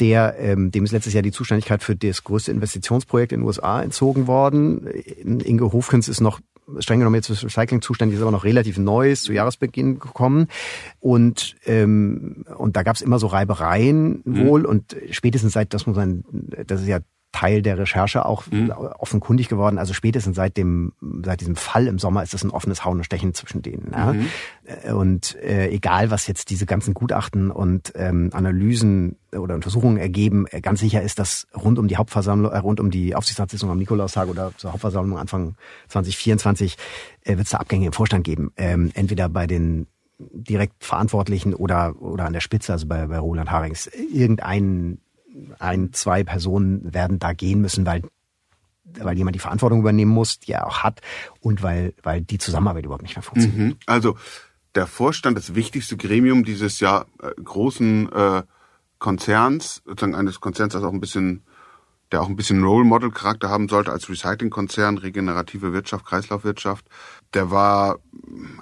der, 0.00 0.36
ähm, 0.38 0.70
dem 0.70 0.84
ist 0.84 0.92
letztes 0.92 1.14
Jahr 1.14 1.22
die 1.22 1.32
Zuständigkeit 1.32 1.82
für 1.82 1.96
das 1.96 2.24
größte 2.24 2.50
Investitionsprojekt 2.50 3.32
in 3.32 3.40
den 3.40 3.46
USA 3.46 3.82
entzogen 3.82 4.26
worden. 4.26 4.86
Inge 4.86 5.72
Hofkens 5.72 6.08
ist 6.08 6.20
noch 6.20 6.40
streng 6.78 6.98
genommen 6.98 7.16
jetzt 7.16 7.26
fürs 7.26 7.44
Recycling 7.44 7.82
zuständig, 7.82 8.16
ist 8.16 8.22
aber 8.22 8.30
noch 8.30 8.44
relativ 8.44 8.78
neu, 8.78 9.10
ist 9.10 9.24
zu 9.24 9.32
Jahresbeginn 9.32 9.98
gekommen. 9.98 10.48
Und, 10.98 11.56
ähm, 11.66 12.44
und 12.56 12.76
da 12.76 12.82
gab's 12.82 13.02
immer 13.02 13.18
so 13.18 13.26
Reibereien 13.26 14.22
mhm. 14.24 14.46
wohl. 14.46 14.64
Und 14.64 14.96
spätestens 15.10 15.52
seit, 15.52 15.74
das 15.74 15.86
muss 15.86 15.96
man, 15.96 16.24
das 16.66 16.80
ist 16.82 16.88
ja 16.88 17.00
Teil 17.34 17.62
der 17.62 17.76
Recherche 17.78 18.26
auch 18.26 18.44
mhm. 18.46 18.70
offenkundig 18.70 19.48
geworden. 19.48 19.76
Also 19.76 19.92
spätestens 19.92 20.36
seit 20.36 20.56
dem, 20.56 20.92
seit 21.24 21.40
diesem 21.40 21.56
Fall 21.56 21.88
im 21.88 21.98
Sommer 21.98 22.22
ist 22.22 22.32
es 22.32 22.44
ein 22.44 22.50
offenes 22.50 22.84
Hauen 22.84 22.98
und 22.98 23.04
Stechen 23.04 23.34
zwischen 23.34 23.60
denen. 23.60 23.90
Ja? 23.92 24.12
Mhm. 24.12 24.26
Äh, 24.64 24.92
und 24.92 25.34
äh, 25.42 25.68
egal, 25.68 26.12
was 26.12 26.28
jetzt 26.28 26.50
diese 26.50 26.64
ganzen 26.64 26.94
Gutachten 26.94 27.50
und 27.50 27.92
ähm, 27.96 28.30
Analysen 28.32 29.16
oder 29.32 29.56
Untersuchungen 29.56 29.96
ergeben, 29.96 30.46
äh, 30.48 30.60
ganz 30.60 30.78
sicher 30.78 31.02
ist, 31.02 31.18
dass 31.18 31.48
rund 31.56 31.80
um 31.80 31.88
die 31.88 31.96
Hauptversammlung, 31.96 32.52
äh, 32.52 32.58
rund 32.58 32.78
um 32.78 32.92
die 32.92 33.16
Aufsichtsratssitzung 33.16 33.68
am 33.68 33.78
Nikolaustag 33.78 34.28
oder 34.28 34.52
zur 34.56 34.72
Hauptversammlung 34.72 35.18
Anfang 35.18 35.56
2024 35.88 36.76
äh, 37.24 37.36
wird 37.36 37.46
es 37.46 37.50
da 37.50 37.58
Abgänge 37.58 37.86
im 37.86 37.92
Vorstand 37.92 38.22
geben. 38.22 38.52
Ähm, 38.56 38.92
entweder 38.94 39.28
bei 39.28 39.48
den 39.48 39.88
direkt 40.18 40.84
Verantwortlichen 40.84 41.52
oder, 41.52 42.00
oder 42.00 42.26
an 42.26 42.32
der 42.32 42.40
Spitze, 42.40 42.72
also 42.72 42.86
bei, 42.86 43.08
bei 43.08 43.18
Roland 43.18 43.50
Harings. 43.50 43.88
Irgendein 43.88 44.98
ein, 45.58 45.92
zwei 45.92 46.24
Personen 46.24 46.94
werden 46.94 47.18
da 47.18 47.32
gehen 47.32 47.60
müssen, 47.60 47.86
weil 47.86 48.02
weil 48.98 49.16
jemand 49.16 49.34
die 49.34 49.40
Verantwortung 49.40 49.80
übernehmen 49.80 50.12
muss, 50.12 50.40
die 50.40 50.52
er 50.52 50.66
auch 50.66 50.82
hat 50.82 51.00
und 51.40 51.62
weil, 51.62 51.94
weil 52.02 52.20
die 52.20 52.38
Zusammenarbeit 52.38 52.84
überhaupt 52.84 53.02
nicht 53.02 53.16
mehr 53.16 53.22
funktioniert. 53.22 53.58
Mhm. 53.58 53.76
Also 53.86 54.16
der 54.74 54.86
Vorstand, 54.86 55.38
das 55.38 55.54
wichtigste 55.54 55.96
Gremium 55.96 56.44
dieses 56.44 56.80
ja 56.80 57.06
äh, 57.22 57.30
großen 57.42 58.12
äh, 58.12 58.42
Konzerns, 58.98 59.82
sozusagen 59.84 60.14
eines 60.14 60.40
Konzerns, 60.40 60.74
das 60.74 60.82
auch 60.82 60.92
ein 60.92 61.00
bisschen, 61.00 61.44
der 62.12 62.22
auch 62.22 62.28
ein 62.28 62.36
bisschen 62.36 62.62
Role 62.62 62.84
Model 62.84 63.10
Charakter 63.10 63.48
haben 63.48 63.68
sollte 63.68 63.92
als 63.92 64.08
Recyclingkonzern, 64.08 64.98
regenerative 64.98 65.72
Wirtschaft, 65.72 66.06
Kreislaufwirtschaft, 66.06 66.86
der 67.34 67.50
war 67.50 67.98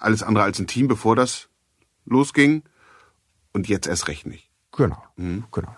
alles 0.00 0.22
andere 0.22 0.44
als 0.44 0.58
ein 0.58 0.66
Team, 0.66 0.88
bevor 0.88 1.16
das 1.16 1.48
losging 2.04 2.62
und 3.52 3.68
jetzt 3.68 3.86
erst 3.86 4.08
recht 4.08 4.26
nicht. 4.26 4.50
Genau, 4.72 5.02
mhm. 5.16 5.44
genau. 5.52 5.76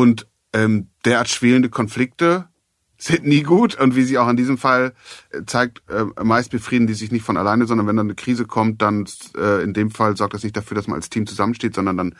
Und 0.00 0.26
ähm, 0.54 0.88
derart 1.04 1.28
schwelende 1.28 1.68
Konflikte 1.68 2.48
sind 2.96 3.26
nie 3.26 3.42
gut 3.42 3.78
und 3.78 3.96
wie 3.96 4.02
sie 4.02 4.16
auch 4.16 4.30
in 4.30 4.36
diesem 4.38 4.56
Fall 4.56 4.94
äh, 5.30 5.42
zeigt, 5.44 5.82
äh, 5.90 6.06
meist 6.24 6.50
befrieden 6.50 6.86
die 6.86 6.94
sich 6.94 7.12
nicht 7.12 7.22
von 7.22 7.36
alleine, 7.36 7.66
sondern 7.66 7.86
wenn 7.86 7.96
dann 7.96 8.06
eine 8.06 8.14
Krise 8.14 8.46
kommt, 8.46 8.80
dann 8.80 9.06
äh, 9.36 9.62
in 9.62 9.74
dem 9.74 9.90
Fall 9.90 10.16
sorgt 10.16 10.32
das 10.32 10.42
nicht 10.42 10.56
dafür, 10.56 10.74
dass 10.74 10.86
man 10.86 10.96
als 10.96 11.10
Team 11.10 11.26
zusammensteht, 11.26 11.74
sondern 11.74 11.98
dann 11.98 12.14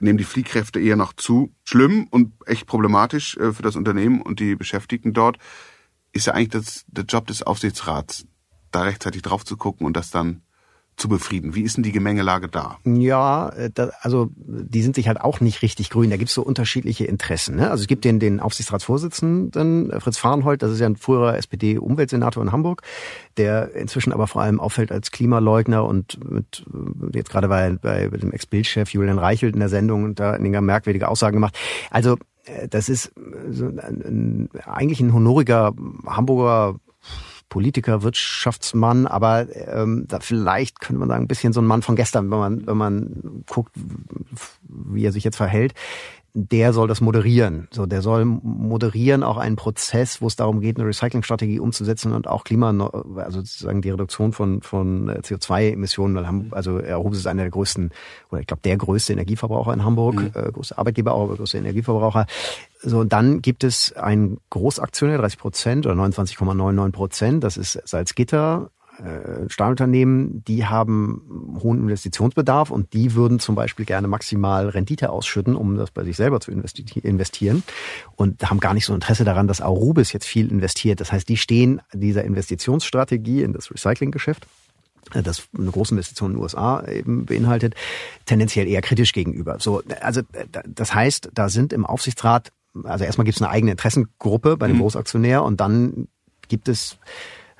nehmen 0.00 0.16
die 0.16 0.24
Fliehkräfte 0.24 0.80
eher 0.80 0.96
noch 0.96 1.12
zu. 1.12 1.52
Schlimm 1.62 2.06
und 2.10 2.32
echt 2.46 2.66
problematisch 2.66 3.36
äh, 3.36 3.52
für 3.52 3.62
das 3.62 3.76
Unternehmen 3.76 4.22
und 4.22 4.40
die 4.40 4.56
Beschäftigten 4.56 5.12
dort 5.12 5.36
ist 6.12 6.28
ja 6.28 6.32
eigentlich 6.32 6.64
das, 6.64 6.84
der 6.86 7.04
Job 7.04 7.26
des 7.26 7.42
Aufsichtsrats, 7.42 8.24
da 8.70 8.84
rechtzeitig 8.84 9.20
drauf 9.20 9.44
zu 9.44 9.58
gucken 9.58 9.86
und 9.86 9.94
das 9.94 10.08
dann 10.10 10.40
zu 10.96 11.08
befrieden. 11.08 11.54
Wie 11.54 11.62
ist 11.62 11.76
denn 11.76 11.82
die 11.82 11.92
Gemengelage 11.92 12.48
da? 12.48 12.78
Ja, 12.84 13.50
äh, 13.50 13.70
da, 13.72 13.90
also 14.00 14.30
die 14.36 14.82
sind 14.82 14.94
sich 14.94 15.08
halt 15.08 15.20
auch 15.20 15.40
nicht 15.40 15.60
richtig 15.60 15.90
grün. 15.90 16.10
Da 16.10 16.16
gibt's 16.16 16.32
so 16.32 16.42
unterschiedliche 16.42 17.04
Interessen. 17.04 17.56
Ne? 17.56 17.70
Also 17.70 17.82
es 17.82 17.86
gibt 17.86 18.04
den, 18.04 18.18
den 18.18 18.40
Aufsichtsratsvorsitzenden 18.40 19.90
äh, 19.90 20.00
Fritz 20.00 20.16
Fahrenhold, 20.16 20.62
das 20.62 20.72
ist 20.72 20.80
ja 20.80 20.86
ein 20.86 20.96
früherer 20.96 21.36
SPD-Umweltsenator 21.36 22.42
in 22.42 22.50
Hamburg, 22.50 22.82
der 23.36 23.74
inzwischen 23.74 24.12
aber 24.12 24.26
vor 24.26 24.40
allem 24.42 24.58
auffällt 24.58 24.90
als 24.90 25.10
Klimaleugner 25.10 25.84
und 25.84 26.18
mit, 26.30 26.64
äh, 26.72 27.16
jetzt 27.16 27.30
gerade 27.30 27.48
bei, 27.48 27.72
bei 27.72 28.08
dem 28.08 28.32
Ex-Bildchef 28.32 28.90
Julian 28.90 29.18
Reichelt 29.18 29.54
in 29.54 29.60
der 29.60 29.68
Sendung 29.68 30.04
und 30.04 30.18
da 30.18 30.34
in 30.34 30.50
merkwürdige 30.64 31.08
Aussagen 31.08 31.36
gemacht. 31.36 31.58
Also 31.90 32.16
das 32.70 32.88
ist 32.88 33.12
so 33.50 33.66
ein, 33.66 34.48
eigentlich 34.64 35.00
ein 35.00 35.12
honoriger 35.12 35.74
Hamburger 36.06 36.76
Politiker, 37.48 38.02
Wirtschaftsmann, 38.02 39.06
aber 39.06 39.46
ähm, 39.68 40.04
da 40.08 40.20
vielleicht 40.20 40.80
könnte 40.80 41.00
man 41.00 41.08
sagen, 41.08 41.24
ein 41.24 41.28
bisschen 41.28 41.52
so 41.52 41.60
ein 41.60 41.66
Mann 41.66 41.82
von 41.82 41.96
gestern, 41.96 42.30
wenn 42.30 42.38
man, 42.38 42.66
wenn 42.66 42.76
man 42.76 43.44
guckt, 43.48 43.72
wie 44.62 45.04
er 45.04 45.12
sich 45.12 45.24
jetzt 45.24 45.36
verhält 45.36 45.74
der 46.38 46.74
soll 46.74 46.86
das 46.86 47.00
moderieren. 47.00 47.66
So, 47.70 47.86
der 47.86 48.02
soll 48.02 48.26
moderieren 48.26 49.22
auch 49.22 49.38
einen 49.38 49.56
Prozess, 49.56 50.20
wo 50.20 50.26
es 50.26 50.36
darum 50.36 50.60
geht, 50.60 50.76
eine 50.76 50.86
Recyclingstrategie 50.86 51.60
umzusetzen 51.60 52.12
und 52.12 52.28
auch 52.28 52.44
Klima, 52.44 52.68
also 53.16 53.40
sozusagen 53.40 53.80
die 53.80 53.88
Reduktion 53.88 54.32
von 54.32 54.60
von 54.60 55.08
äh, 55.08 55.20
CO2-Emissionen. 55.20 56.14
Weil 56.14 56.26
Hamburg, 56.26 56.54
also 56.54 56.76
Aarhus 56.76 57.16
ist 57.16 57.26
einer 57.26 57.44
der 57.44 57.50
größten 57.50 57.90
oder 58.30 58.42
ich 58.42 58.46
glaube 58.46 58.60
der 58.64 58.76
größte 58.76 59.14
Energieverbraucher 59.14 59.72
in 59.72 59.82
Hamburg, 59.82 60.16
mhm. 60.16 60.30
äh, 60.34 60.52
größte 60.52 60.76
Arbeitgeber, 60.76 61.14
auch 61.14 61.22
aber 61.22 61.36
größte 61.36 61.56
Energieverbraucher. 61.56 62.26
So, 62.82 63.00
und 63.00 63.14
dann 63.14 63.40
gibt 63.40 63.64
es 63.64 63.94
einen 63.94 64.38
Großaktionär, 64.50 65.16
30 65.16 65.38
Prozent 65.38 65.86
oder 65.86 65.94
29,99 65.94 66.92
Prozent. 66.92 67.44
Das 67.44 67.56
ist 67.56 67.80
Salzgitter, 67.86 68.70
äh, 69.04 69.48
Stahlunternehmen, 69.48 70.42
die 70.44 70.66
haben 70.66 71.58
hohen 71.62 71.80
Investitionsbedarf 71.80 72.70
und 72.70 72.92
die 72.94 73.14
würden 73.14 73.38
zum 73.38 73.54
Beispiel 73.54 73.84
gerne 73.84 74.08
maximal 74.08 74.68
Rendite 74.68 75.10
ausschütten, 75.10 75.54
um 75.54 75.76
das 75.76 75.90
bei 75.90 76.04
sich 76.04 76.16
selber 76.16 76.40
zu 76.40 76.50
investieren 76.50 77.62
und 78.14 78.48
haben 78.48 78.60
gar 78.60 78.74
nicht 78.74 78.86
so 78.86 78.94
Interesse 78.94 79.24
daran, 79.24 79.48
dass 79.48 79.60
Arubis 79.60 80.12
jetzt 80.12 80.26
viel 80.26 80.50
investiert. 80.50 81.00
Das 81.00 81.12
heißt, 81.12 81.28
die 81.28 81.36
stehen 81.36 81.82
dieser 81.92 82.24
Investitionsstrategie 82.24 83.42
in 83.42 83.52
das 83.52 83.70
Recyclinggeschäft 83.70 84.46
äh, 85.14 85.22
das 85.22 85.48
eine 85.56 85.70
große 85.70 85.94
Investition 85.94 86.30
in 86.30 86.36
den 86.36 86.42
USA 86.42 86.82
eben 86.86 87.26
beinhaltet, 87.26 87.74
tendenziell 88.24 88.66
eher 88.66 88.82
kritisch 88.82 89.12
gegenüber. 89.12 89.56
So, 89.58 89.82
also 90.00 90.22
das 90.66 90.94
heißt, 90.94 91.30
da 91.34 91.48
sind 91.48 91.72
im 91.72 91.84
Aufsichtsrat, 91.84 92.52
also 92.84 93.04
erstmal 93.04 93.24
gibt 93.24 93.36
es 93.36 93.42
eine 93.42 93.50
eigene 93.50 93.72
Interessengruppe 93.72 94.56
bei 94.56 94.68
dem 94.68 94.76
mhm. 94.76 94.80
Großaktionär 94.80 95.42
und 95.42 95.60
dann 95.60 96.08
gibt 96.48 96.68
es 96.68 96.98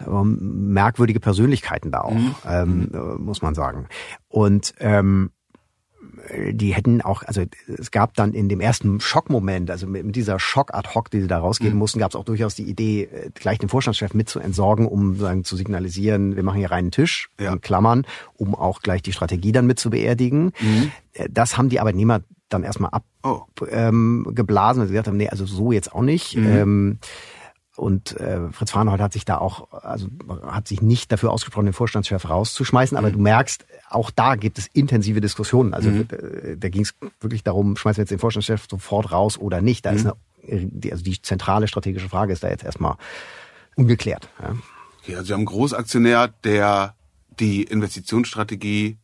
merkwürdige 0.04 1.20
Persönlichkeiten 1.20 1.90
da 1.90 2.02
auch, 2.02 2.12
mhm. 2.12 2.34
ähm, 2.46 3.16
muss 3.18 3.42
man 3.42 3.54
sagen. 3.54 3.88
Und 4.28 4.74
ähm, 4.78 5.30
die 6.52 6.74
hätten 6.74 7.02
auch, 7.02 7.22
also 7.22 7.42
es 7.66 7.90
gab 7.90 8.14
dann 8.14 8.32
in 8.32 8.48
dem 8.48 8.60
ersten 8.60 9.00
Schockmoment, 9.00 9.70
also 9.70 9.86
mit 9.86 10.16
dieser 10.16 10.38
Schock 10.38 10.74
ad 10.74 10.90
hoc, 10.94 11.10
die 11.10 11.20
sie 11.20 11.26
da 11.26 11.38
rausgeben 11.38 11.74
mhm. 11.74 11.78
mussten, 11.78 11.98
gab 11.98 12.10
es 12.10 12.16
auch 12.16 12.24
durchaus 12.24 12.54
die 12.54 12.64
Idee, 12.64 13.02
äh, 13.02 13.30
gleich 13.34 13.58
den 13.58 13.68
Vorstandschef 13.68 14.14
mit 14.14 14.28
zu 14.28 14.40
entsorgen, 14.40 14.86
um 14.86 15.16
sagen, 15.16 15.44
zu 15.44 15.56
signalisieren, 15.56 16.36
wir 16.36 16.42
machen 16.42 16.58
hier 16.58 16.70
reinen 16.70 16.90
Tisch, 16.90 17.30
ja. 17.40 17.52
in 17.52 17.60
Klammern, 17.60 18.06
um 18.34 18.54
auch 18.54 18.80
gleich 18.80 19.02
die 19.02 19.12
Strategie 19.12 19.52
dann 19.52 19.66
mit 19.66 19.78
zu 19.78 19.90
beerdigen. 19.90 20.52
Mhm. 20.60 20.92
Äh, 21.12 21.28
das 21.30 21.56
haben 21.56 21.68
die 21.68 21.80
Arbeitnehmer 21.80 22.22
dann 22.48 22.62
erstmal 22.62 22.90
abgeblasen, 22.90 23.62
oh. 23.62 23.66
ähm, 23.70 24.24
weil 24.26 24.86
sie 24.86 24.92
gesagt 24.92 25.08
haben, 25.08 25.16
nee, 25.16 25.28
also 25.28 25.46
so 25.46 25.72
jetzt 25.72 25.92
auch 25.92 26.02
nicht. 26.02 26.36
Mhm. 26.36 26.46
Ähm, 26.46 26.98
und 27.76 28.18
äh, 28.18 28.50
Fritz 28.52 28.70
Farnhold 28.70 29.00
hat 29.00 29.12
sich 29.12 29.24
da 29.24 29.38
auch, 29.38 29.72
also 29.72 30.08
hat 30.46 30.66
sich 30.66 30.80
nicht 30.80 31.12
dafür 31.12 31.30
ausgesprochen, 31.30 31.66
den 31.66 31.72
Vorstandschef 31.74 32.28
rauszuschmeißen, 32.28 32.96
aber 32.96 33.08
mhm. 33.08 33.12
du 33.12 33.18
merkst, 33.20 33.66
auch 33.90 34.10
da 34.10 34.36
gibt 34.36 34.58
es 34.58 34.66
intensive 34.72 35.20
Diskussionen. 35.20 35.74
Also 35.74 35.90
mhm. 35.90 36.08
Äh, 36.10 36.56
da 36.56 36.68
ging 36.70 36.82
es 36.82 36.94
wirklich 37.20 37.42
darum, 37.42 37.76
schmeißen 37.76 37.98
wir 37.98 38.02
jetzt 38.02 38.10
den 38.10 38.18
Vorstandschef 38.18 38.66
sofort 38.70 39.12
raus 39.12 39.38
oder 39.38 39.60
nicht. 39.60 39.84
Da 39.84 39.92
mhm. 39.92 39.96
ist 39.96 40.06
eine, 40.06 40.90
also 40.90 41.04
die 41.04 41.20
zentrale 41.20 41.68
strategische 41.68 42.08
Frage 42.08 42.32
ist 42.32 42.42
da 42.42 42.48
jetzt 42.48 42.64
erstmal 42.64 42.96
ungeklärt. 43.74 44.28
Ja. 44.40 44.56
Okay, 45.02 45.14
also 45.14 45.26
Sie 45.26 45.32
haben 45.34 45.40
einen 45.40 45.46
Großaktionär, 45.46 46.28
der 46.44 46.94
die 47.38 47.62
Investitionsstrategie 47.62 48.96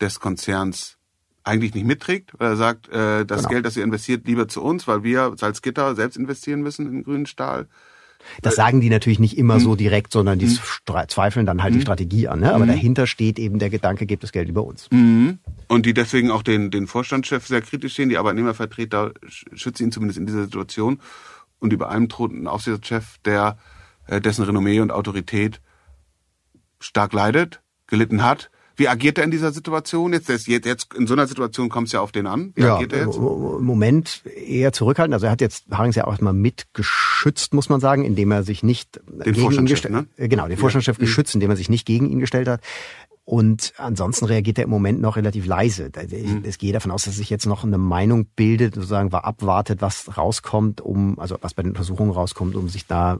des 0.00 0.20
Konzerns 0.20 0.96
eigentlich 1.42 1.74
nicht 1.74 1.86
mitträgt, 1.86 2.32
weil 2.38 2.52
er 2.52 2.56
sagt, 2.56 2.88
äh, 2.88 3.24
das 3.24 3.42
genau. 3.42 3.48
Geld, 3.50 3.66
das 3.66 3.76
ihr 3.76 3.84
investiert, 3.84 4.26
lieber 4.26 4.48
zu 4.48 4.62
uns, 4.62 4.86
weil 4.86 5.02
wir 5.02 5.34
Salzgitter 5.36 5.94
selbst 5.94 6.16
investieren 6.16 6.60
müssen 6.60 6.86
in 6.86 7.04
grünen 7.04 7.26
Stahl 7.26 7.68
Das 8.42 8.56
sagen 8.56 8.80
die 8.80 8.90
natürlich 8.90 9.18
nicht 9.18 9.38
immer 9.38 9.54
hm. 9.54 9.60
so 9.60 9.76
direkt, 9.76 10.12
sondern 10.12 10.38
die 10.38 10.48
hm. 10.48 10.58
zweifeln 11.08 11.46
dann 11.46 11.62
halt 11.62 11.72
hm. 11.72 11.78
die 11.78 11.82
Strategie 11.82 12.28
an. 12.28 12.40
Ne? 12.40 12.52
Aber 12.52 12.64
hm. 12.64 12.68
dahinter 12.68 13.06
steht 13.06 13.38
eben 13.38 13.58
der 13.58 13.70
Gedanke, 13.70 14.06
gebt 14.06 14.22
das 14.22 14.32
Geld 14.32 14.48
über 14.48 14.64
uns. 14.64 14.88
Hm. 14.90 15.38
Und 15.68 15.86
die 15.86 15.94
deswegen 15.94 16.30
auch 16.30 16.42
den, 16.42 16.70
den 16.70 16.86
Vorstandschef 16.86 17.46
sehr 17.46 17.62
kritisch 17.62 17.94
sehen, 17.94 18.08
die 18.08 18.18
Arbeitnehmervertreter 18.18 19.12
schützen 19.28 19.84
ihn 19.84 19.92
zumindest 19.92 20.18
in 20.18 20.26
dieser 20.26 20.44
Situation. 20.44 21.00
Und 21.58 21.72
über 21.72 21.88
einem 21.88 22.08
droht 22.08 22.32
ein 22.32 22.46
Aufsichtsratschef, 22.46 23.18
der 23.24 23.58
äh, 24.06 24.20
dessen 24.20 24.44
Renommee 24.44 24.80
und 24.80 24.90
Autorität 24.92 25.60
stark 26.80 27.12
leidet, 27.12 27.60
gelitten 27.86 28.22
hat 28.22 28.50
wie 28.76 28.88
agiert 28.88 29.18
er 29.18 29.24
in 29.24 29.30
dieser 29.30 29.52
Situation 29.52 30.12
jetzt? 30.12 30.28
Jetzt, 30.28 30.46
jetzt 30.46 30.94
in 30.94 31.06
so 31.06 31.14
einer 31.14 31.26
Situation 31.26 31.68
kommt 31.68 31.86
es 31.86 31.92
ja 31.92 32.00
auf 32.00 32.12
den 32.12 32.26
an. 32.26 32.52
Wie 32.54 32.62
ja, 32.62 32.76
agiert 32.76 32.92
er 32.92 33.06
jetzt? 33.06 33.16
Im 33.16 33.64
Moment 33.64 34.22
eher 34.24 34.72
zurückhaltend. 34.72 35.14
Also 35.14 35.26
er 35.26 35.32
hat 35.32 35.40
jetzt 35.40 35.64
Harings 35.70 35.96
ja 35.96 36.04
auch 36.04 36.10
erstmal 36.10 36.34
mitgeschützt, 36.34 37.54
muss 37.54 37.68
man 37.68 37.80
sagen, 37.80 38.04
indem 38.04 38.30
er 38.32 38.42
sich 38.42 38.62
nicht 38.62 39.00
den 39.06 39.32
gegen 39.32 39.52
ihn 39.52 39.66
gestellt 39.66 39.94
ne? 39.94 40.06
Genau, 40.28 40.46
den 40.46 40.58
Vorstandschef 40.58 40.96
ja. 40.96 41.02
Mhm. 41.02 41.06
geschützt, 41.06 41.34
indem 41.34 41.50
er 41.50 41.56
sich 41.56 41.70
nicht 41.70 41.86
gegen 41.86 42.08
ihn 42.10 42.20
gestellt 42.20 42.48
hat. 42.48 42.60
Und 43.24 43.72
ansonsten 43.76 44.26
reagiert 44.26 44.58
er 44.58 44.64
im 44.64 44.70
Moment 44.70 45.00
noch 45.00 45.16
relativ 45.16 45.46
leise. 45.46 45.90
Mhm. 45.90 46.44
Es 46.44 46.58
geht 46.58 46.76
davon 46.76 46.92
aus, 46.92 47.04
dass 47.04 47.16
sich 47.16 47.28
jetzt 47.28 47.46
noch 47.46 47.64
eine 47.64 47.78
Meinung 47.78 48.26
bildet, 48.36 48.76
sozusagen 48.76 49.10
war 49.10 49.24
abwartet, 49.24 49.80
was 49.80 50.16
rauskommt, 50.16 50.80
um, 50.80 51.18
also 51.18 51.36
was 51.40 51.54
bei 51.54 51.64
den 51.64 51.72
Untersuchungen 51.72 52.12
rauskommt, 52.12 52.54
um 52.54 52.68
sich 52.68 52.86
da 52.86 53.18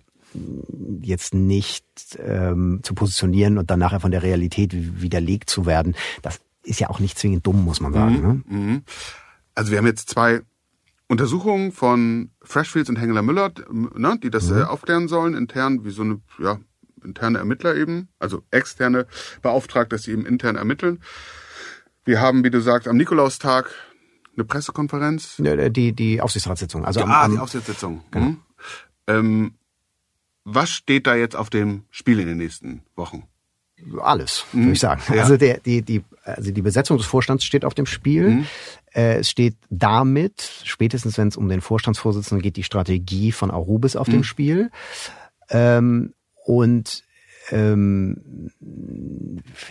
jetzt 1.03 1.35
nicht 1.35 1.85
ähm, 2.19 2.81
zu 2.83 2.95
positionieren 2.95 3.59
und 3.59 3.71
dann 3.71 3.79
nachher 3.79 4.01
von 4.01 4.11
der 4.11 4.23
Realität 4.23 4.73
widerlegt 4.75 5.51
zu 5.51 5.67
werden, 5.67 5.95
das 6.23 6.41
ist 6.63 6.81
ja 6.81 6.91
auch 6.91 7.01
nicht 7.01 7.19
zwingend 7.19 7.47
dumm, 7.47 7.65
muss 7.65 7.81
man 7.81 7.93
sagen. 7.93 8.17
Mhm. 8.17 8.23
Ne? 8.23 8.43
Mhm. 8.47 8.83
Also 9.55 9.71
wir 9.71 9.79
haben 9.79 9.87
jetzt 9.87 10.11
zwei 10.11 10.43
Untersuchungen 11.09 11.73
von 11.73 12.31
Freshfields 12.43 12.91
und 12.91 12.97
Hengeler 12.97 13.23
Müller, 13.23 13.53
ne, 13.71 14.19
die 14.23 14.31
das 14.31 14.51
mhm. 14.51 14.59
äh, 14.59 14.63
aufklären 14.65 15.09
sollen, 15.09 15.35
intern, 15.35 15.85
wie 15.85 15.91
so 15.91 16.03
eine 16.03 16.21
ja, 16.39 16.59
interne 17.05 17.39
Ermittler 17.39 17.77
eben, 17.77 18.09
also 18.19 18.43
externe 18.51 19.07
beauftragt, 19.43 19.93
dass 19.93 20.03
sie 20.03 20.13
eben 20.13 20.27
intern 20.27 20.57
ermitteln. 20.57 21.01
Wir 22.05 22.21
haben, 22.21 22.45
wie 22.45 22.51
du 22.51 22.61
sagst, 22.61 22.89
am 22.89 22.97
Nikolaustag 22.97 23.71
eine 24.37 24.45
Pressekonferenz. 24.45 25.37
Die, 25.39 25.93
die 25.93 26.21
Aufsichtsratssitzung. 26.21 26.85
Also 26.85 27.01
ja, 27.01 27.07
am, 27.07 27.13
ah, 27.13 27.29
die 27.29 27.39
Aufsichtsratssitzung. 27.39 28.03
Genau. 28.11 28.27
Mhm. 28.27 28.43
Ähm, 29.07 29.55
was 30.47 30.71
steht 30.71 31.09
da 31.09 31.17
jetzt 31.17 31.35
auf 31.35 31.51
dem 31.51 31.83
Spiel 31.91 32.21
in 32.21 32.29
den 32.29 32.39
nächsten 32.39 32.83
Wochen? 32.95 33.25
Alles, 34.01 34.45
mhm. 34.53 34.61
würde 34.61 34.73
ich 34.73 34.81
sagen. 34.81 35.03
Ja. 35.13 35.23
Also 35.23 35.37
der, 35.37 35.59
die, 35.59 35.83
die, 35.83 36.03
also 36.23 36.53
die 36.53 36.63
Besetzung 36.63 36.97
des 36.97 37.07
Vorstands 37.07 37.45
steht 37.45 37.65
auf 37.65 37.75
dem 37.75 37.85
Spiel. 37.85 38.31
Mhm. 38.31 38.47
Äh, 38.95 39.17
es 39.19 39.29
steht 39.29 39.57
damit, 39.71 40.63
spätestens 40.63 41.19
wenn 41.19 41.29
es 41.29 41.37
um 41.37 41.49
den 41.49 41.61
Vorstandsvorsitzenden 41.61 42.43
geht, 42.43 42.57
die 42.57 42.63
Strategie 42.63 43.33
von 43.33 43.51
Arubis 43.51 43.97
auf 43.97 44.07
mhm. 44.07 44.13
dem 44.13 44.25
Spiel. 44.25 44.71
Ähm, 45.51 46.15
und 46.45 47.03
ähm, 47.51 48.51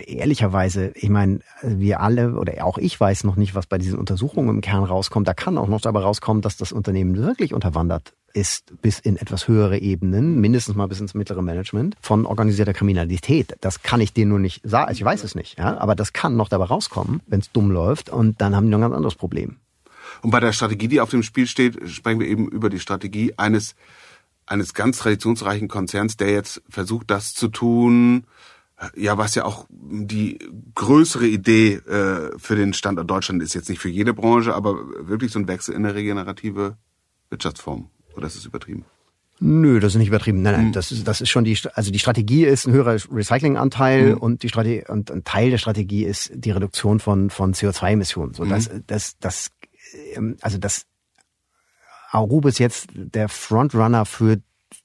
ehrlicherweise, 0.05 0.91
ich 0.95 1.09
meine, 1.09 1.39
wir 1.61 2.01
alle 2.01 2.35
oder 2.35 2.65
auch 2.65 2.77
ich 2.77 2.99
weiß 2.99 3.23
noch 3.23 3.38
nicht, 3.38 3.55
was 3.55 3.65
bei 3.65 3.77
diesen 3.77 3.97
Untersuchungen 3.97 4.49
im 4.49 4.61
Kern 4.61 4.83
rauskommt. 4.83 5.27
Da 5.27 5.33
kann 5.33 5.57
auch 5.57 5.69
noch 5.69 5.81
dabei 5.81 6.01
rauskommen, 6.01 6.41
dass 6.41 6.57
das 6.57 6.73
Unternehmen 6.73 7.15
wirklich 7.15 7.53
unterwandert 7.53 8.13
ist 8.36 8.82
bis 8.82 9.00
in 9.00 9.15
etwas 9.15 9.48
höhere 9.48 9.80
Ebenen, 9.80 10.41
mindestens 10.41 10.76
mal 10.76 10.88
bis 10.88 11.00
ins 11.00 11.13
mittlere 11.13 11.41
Management 11.41 11.95
von 12.02 12.26
organisierter 12.26 12.74
Kriminalität. 12.74 13.56
Das 13.62 13.82
kann 13.82 14.02
ich 14.02 14.13
dir 14.13 14.26
nur 14.26 14.39
nicht 14.39 14.62
sagen. 14.63 14.89
Also 14.89 15.00
ich 15.00 15.06
weiß 15.06 15.24
es 15.24 15.36
nicht, 15.36 15.58
ja, 15.58 15.78
aber 15.78 15.95
das 15.95 16.13
kann 16.13 16.36
noch 16.36 16.50
dabei 16.50 16.65
rauskommen, 16.65 17.21
wenn 17.28 17.39
es 17.39 17.52
dumm 17.52 17.71
läuft 17.71 18.10
und 18.10 18.41
dann 18.41 18.56
haben 18.56 18.65
die 18.65 18.71
noch 18.71 18.80
ein 18.80 18.82
ganz 18.82 18.95
anderes 18.95 19.15
Problem. 19.15 19.58
Und 20.21 20.32
bei 20.32 20.39
der 20.39 20.52
Strategie, 20.52 20.88
die 20.88 21.02
auf 21.02 21.10
dem 21.10 21.24
Spiel 21.24 21.48
steht, 21.48 21.89
sprechen 21.89 22.19
wir 22.19 22.28
eben 22.28 22.48
über 22.50 22.69
die 22.69 22.80
Strategie 22.80 23.34
eines 23.38 23.76
eines 24.48 24.76
ganz 24.76 25.00
traditionsreichen 25.00 25.67
Konzerns, 25.67 26.17
der 26.17 26.32
jetzt 26.32 26.62
versucht, 26.69 27.10
das 27.10 27.34
zu 27.34 27.48
tun, 27.48 28.26
ja, 28.95 29.17
was 29.17 29.36
ja 29.36 29.45
auch 29.45 29.65
die 29.69 30.38
größere 30.76 31.26
Idee 31.26 31.76
äh, 31.76 32.38
für 32.38 32.56
den 32.56 32.74
Standort 32.74 33.10
Deutschland 33.10 33.41
ist, 33.41 33.54
jetzt 33.56 33.69
nicht 33.69 33.80
für 33.80 33.89
jede 33.89 34.13
Branche, 34.13 34.54
aber 34.54 34.76
wirklich 35.08 35.32
so 35.32 35.39
ein 35.39 35.48
Wechsel 35.48 35.74
in 35.74 35.86
eine 35.86 35.95
regenerative 35.95 36.78
Wirtschaftsform. 37.30 37.89
Oder 38.15 38.28
ist 38.28 38.36
es 38.36 38.45
übertrieben? 38.45 38.86
Nö, 39.39 39.80
das 39.80 39.93
ist 39.93 39.99
nicht 39.99 40.08
übertrieben. 40.08 40.41
Nein, 40.41 40.54
nein, 40.54 40.65
hm. 40.67 40.71
das 40.71 40.91
ist, 40.91 41.08
das 41.08 41.19
ist 41.19 41.30
schon 41.30 41.43
die, 41.43 41.58
also 41.73 41.91
die 41.91 41.99
Strategie 41.99 42.45
ist 42.45 42.67
ein 42.67 42.73
höherer 42.73 42.97
Recyclinganteil 43.12 44.13
mhm. 44.13 44.17
und 44.17 44.43
die 44.43 44.49
Strategie, 44.49 44.86
und 44.88 45.12
ein 45.12 45.25
Teil 45.25 45.49
der 45.49 45.58
Strategie 45.58 46.06
ist 46.06 46.32
die 46.34 46.51
Reduktion 46.51 46.99
von, 46.99 47.30
von 47.30 47.54
CO2-Emissionen. 47.54 48.34
So, 48.34 48.45
mhm. 48.45 48.49
das, 48.49 48.69
das, 48.88 49.17
das, 49.19 49.51
ähm, 50.15 50.38
also 50.41 50.58
das, 50.58 50.86
Arubis 52.12 52.60
jetzt 52.60 52.88
der 52.93 53.28
Frontrunner 53.28 54.06
für 54.06 54.38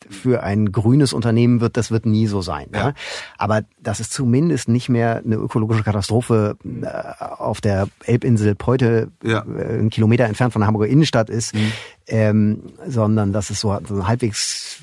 für 0.09 0.43
ein 0.43 0.73
grünes 0.73 1.13
Unternehmen 1.13 1.61
wird, 1.61 1.77
das 1.77 1.91
wird 1.91 2.07
nie 2.07 2.27
so 2.27 2.43
sein. 2.43 2.69
Ja. 2.73 2.89
ja. 2.89 2.95
Aber 3.39 3.63
dass 3.81 4.01
es 4.01 4.11
zumindest 4.11 4.69
nicht 4.69 4.89
mehr 4.89 5.23
eine 5.25 5.37
ökologische 5.37 5.83
Katastrophe 5.83 6.57
äh, 6.65 7.25
auf 7.39 7.61
der 7.61 7.89
Elbinsel 8.05 8.55
Peute 8.55 9.11
ja. 9.23 9.45
äh, 9.45 9.79
einen 9.79 9.91
Kilometer 9.91 10.25
entfernt 10.25 10.53
von 10.53 10.61
der 10.61 10.67
Hamburger 10.67 10.91
Innenstadt 10.91 11.31
ist, 11.31 11.55
mhm. 11.55 11.73
ähm, 12.07 12.63
sondern 12.87 13.33
dass 13.33 13.51
es 13.51 13.61
so, 13.61 13.79
so 13.87 13.97
ein 13.97 14.07
halbwegs 14.07 14.83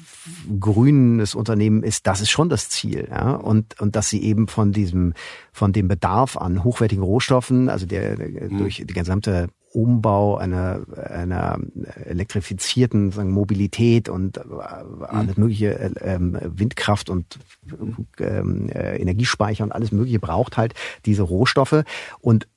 grünes 0.60 1.36
Unternehmen 1.36 1.84
ist, 1.84 2.08
das 2.08 2.22
ist 2.22 2.30
schon 2.30 2.50
das 2.50 2.70
Ziel. 2.70 3.08
Ja? 3.10 3.32
Und, 3.32 3.80
und 3.80 3.96
dass 3.96 4.10
sie 4.10 4.22
eben 4.24 4.48
von 4.48 4.72
diesem, 4.72 5.14
von 5.52 5.74
dem 5.74 5.88
Bedarf 5.88 6.38
an 6.38 6.64
hochwertigen 6.64 7.04
Rohstoffen, 7.04 7.70
also 7.70 7.86
der, 7.86 8.16
der 8.16 8.50
mhm. 8.50 8.58
durch 8.58 8.84
die 8.86 8.94
gesamte 8.94 9.48
Umbau 9.78 10.38
einer, 10.38 10.82
einer 11.08 11.60
elektrifizierten 12.04 13.12
sagen, 13.12 13.30
Mobilität 13.30 14.10
und 14.10 14.38
äh, 14.38 14.42
alles 15.08 15.38
mhm. 15.38 15.44
mögliche 15.44 15.78
äh, 15.78 15.92
ähm, 16.02 16.36
Windkraft 16.42 17.12
und 17.12 17.38
ähm, 18.20 18.70
äh, 18.70 18.98
Energiespeicher 18.98 19.64
und 19.64 19.72
alles 19.72 19.92
mögliche 19.92 20.20
braucht 20.20 20.58
halt 20.58 20.74
diese 21.06 21.22
Rohstoffe 21.22 21.84
und 22.22 22.48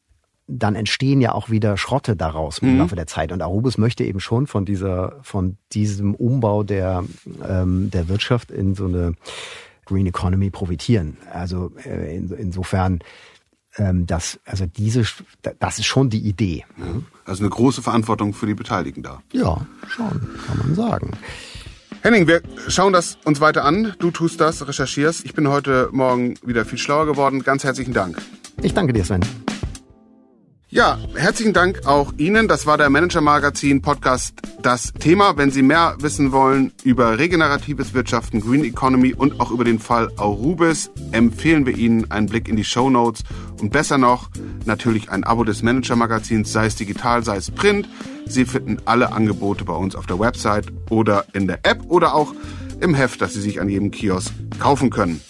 dann 0.46 0.74
entstehen 0.74 1.20
ja 1.20 1.32
auch 1.32 1.50
wieder 1.50 1.76
Schrotte 1.76 2.16
daraus 2.16 2.58
im 2.58 2.72
mhm. 2.72 2.78
Laufe 2.78 2.96
der 2.96 3.06
Zeit. 3.06 3.30
Und 3.30 3.40
Arubis 3.40 3.78
möchte 3.78 4.02
eben 4.02 4.18
schon 4.18 4.48
von 4.48 4.64
dieser, 4.64 5.16
von 5.22 5.58
diesem 5.72 6.14
Umbau 6.14 6.64
der, 6.64 7.04
ähm, 7.46 7.90
der 7.92 8.08
Wirtschaft 8.08 8.50
in 8.50 8.74
so 8.74 8.86
eine 8.86 9.14
Green 9.84 10.06
Economy 10.06 10.50
profitieren. 10.50 11.18
Also 11.32 11.70
äh, 11.84 12.16
in, 12.16 12.32
insofern 12.32 12.98
ähm, 13.76 14.06
das, 14.06 14.40
also 14.44 14.66
diese, 14.66 15.04
das 15.58 15.78
ist 15.78 15.86
schon 15.86 16.10
die 16.10 16.20
Idee. 16.20 16.64
Ja, 16.78 17.02
also 17.24 17.42
eine 17.42 17.50
große 17.50 17.82
Verantwortung 17.82 18.32
für 18.34 18.46
die 18.46 18.54
Beteiligten 18.54 19.02
da. 19.02 19.22
Ja, 19.32 19.66
schon, 19.88 20.28
kann 20.46 20.58
man 20.58 20.74
sagen. 20.74 21.12
Henning, 22.02 22.26
wir 22.26 22.42
schauen 22.68 22.92
das 22.92 23.18
uns 23.24 23.40
weiter 23.40 23.64
an. 23.64 23.94
Du 23.98 24.10
tust 24.10 24.40
das, 24.40 24.66
recherchierst. 24.66 25.24
Ich 25.24 25.34
bin 25.34 25.48
heute 25.48 25.90
Morgen 25.92 26.34
wieder 26.42 26.64
viel 26.64 26.78
schlauer 26.78 27.06
geworden. 27.06 27.42
Ganz 27.42 27.62
herzlichen 27.62 27.92
Dank. 27.92 28.20
Ich 28.62 28.72
danke 28.72 28.92
dir, 28.92 29.04
Sven. 29.04 29.20
Ja, 30.72 31.00
herzlichen 31.16 31.52
Dank 31.52 31.84
auch 31.84 32.12
Ihnen. 32.16 32.46
Das 32.46 32.64
war 32.64 32.78
der 32.78 32.90
Manager 32.90 33.20
Magazin 33.20 33.82
Podcast 33.82 34.34
Das 34.62 34.92
Thema. 34.92 35.36
Wenn 35.36 35.50
Sie 35.50 35.62
mehr 35.62 35.96
wissen 35.98 36.30
wollen 36.30 36.72
über 36.84 37.18
regeneratives 37.18 37.92
Wirtschaften, 37.92 38.40
Green 38.40 38.62
Economy 38.62 39.12
und 39.12 39.40
auch 39.40 39.50
über 39.50 39.64
den 39.64 39.80
Fall 39.80 40.12
Aurubis, 40.16 40.92
empfehlen 41.10 41.66
wir 41.66 41.76
Ihnen 41.76 42.08
einen 42.12 42.28
Blick 42.28 42.46
in 42.46 42.54
die 42.54 42.62
Show 42.62 42.88
Notes 42.88 43.24
und 43.60 43.72
besser 43.72 43.98
noch 43.98 44.30
natürlich 44.64 45.10
ein 45.10 45.24
Abo 45.24 45.42
des 45.42 45.64
Manager 45.64 45.96
Magazins, 45.96 46.52
sei 46.52 46.66
es 46.66 46.76
digital, 46.76 47.24
sei 47.24 47.38
es 47.38 47.50
print. 47.50 47.88
Sie 48.26 48.44
finden 48.44 48.76
alle 48.84 49.10
Angebote 49.10 49.64
bei 49.64 49.74
uns 49.74 49.96
auf 49.96 50.06
der 50.06 50.20
Website 50.20 50.66
oder 50.88 51.24
in 51.32 51.48
der 51.48 51.58
App 51.64 51.82
oder 51.88 52.14
auch 52.14 52.32
im 52.80 52.94
Heft, 52.94 53.20
das 53.22 53.34
Sie 53.34 53.40
sich 53.40 53.60
an 53.60 53.68
jedem 53.68 53.90
Kiosk 53.90 54.32
kaufen 54.60 54.90
können. 54.90 55.20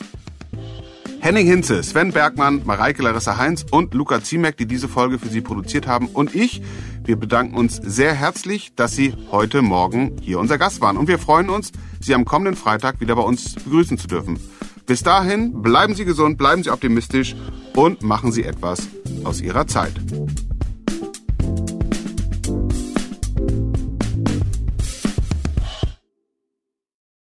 Henning 1.22 1.46
Hinze, 1.46 1.83
Sven 1.83 2.12
Bergmann, 2.12 2.62
Mareike 2.64 3.02
Larissa 3.02 3.37
Heinz 3.37 3.66
und 3.70 3.92
Luca 3.92 4.22
Ziemek, 4.22 4.56
die 4.56 4.64
diese 4.64 4.88
Folge 4.88 5.18
für 5.18 5.28
Sie 5.28 5.42
produziert 5.42 5.87
haben. 5.87 6.06
Und 6.06 6.35
ich, 6.35 6.62
wir 7.04 7.16
bedanken 7.16 7.56
uns 7.56 7.76
sehr 7.76 8.14
herzlich, 8.14 8.74
dass 8.74 8.96
Sie 8.96 9.12
heute 9.30 9.61
Morgen 9.61 10.16
hier 10.22 10.38
unser 10.38 10.56
Gast 10.56 10.80
waren. 10.80 10.96
Und 10.96 11.09
wir 11.09 11.18
freuen 11.18 11.50
uns, 11.50 11.72
Sie 12.00 12.14
am 12.14 12.24
kommenden 12.24 12.56
Freitag 12.56 13.02
wieder 13.02 13.16
bei 13.16 13.22
uns 13.22 13.54
begrüßen 13.54 13.98
zu 13.98 14.06
dürfen. 14.06 14.40
Bis 14.87 15.02
dahin, 15.02 15.61
bleiben 15.61 15.94
Sie 15.94 16.06
gesund, 16.06 16.38
bleiben 16.38 16.62
Sie 16.62 16.70
optimistisch 16.70 17.37
und 17.76 18.02
machen 18.02 18.33
Sie 18.33 18.44
etwas 18.44 18.88
aus 19.22 19.42
Ihrer 19.42 19.66
Zeit. 19.66 19.92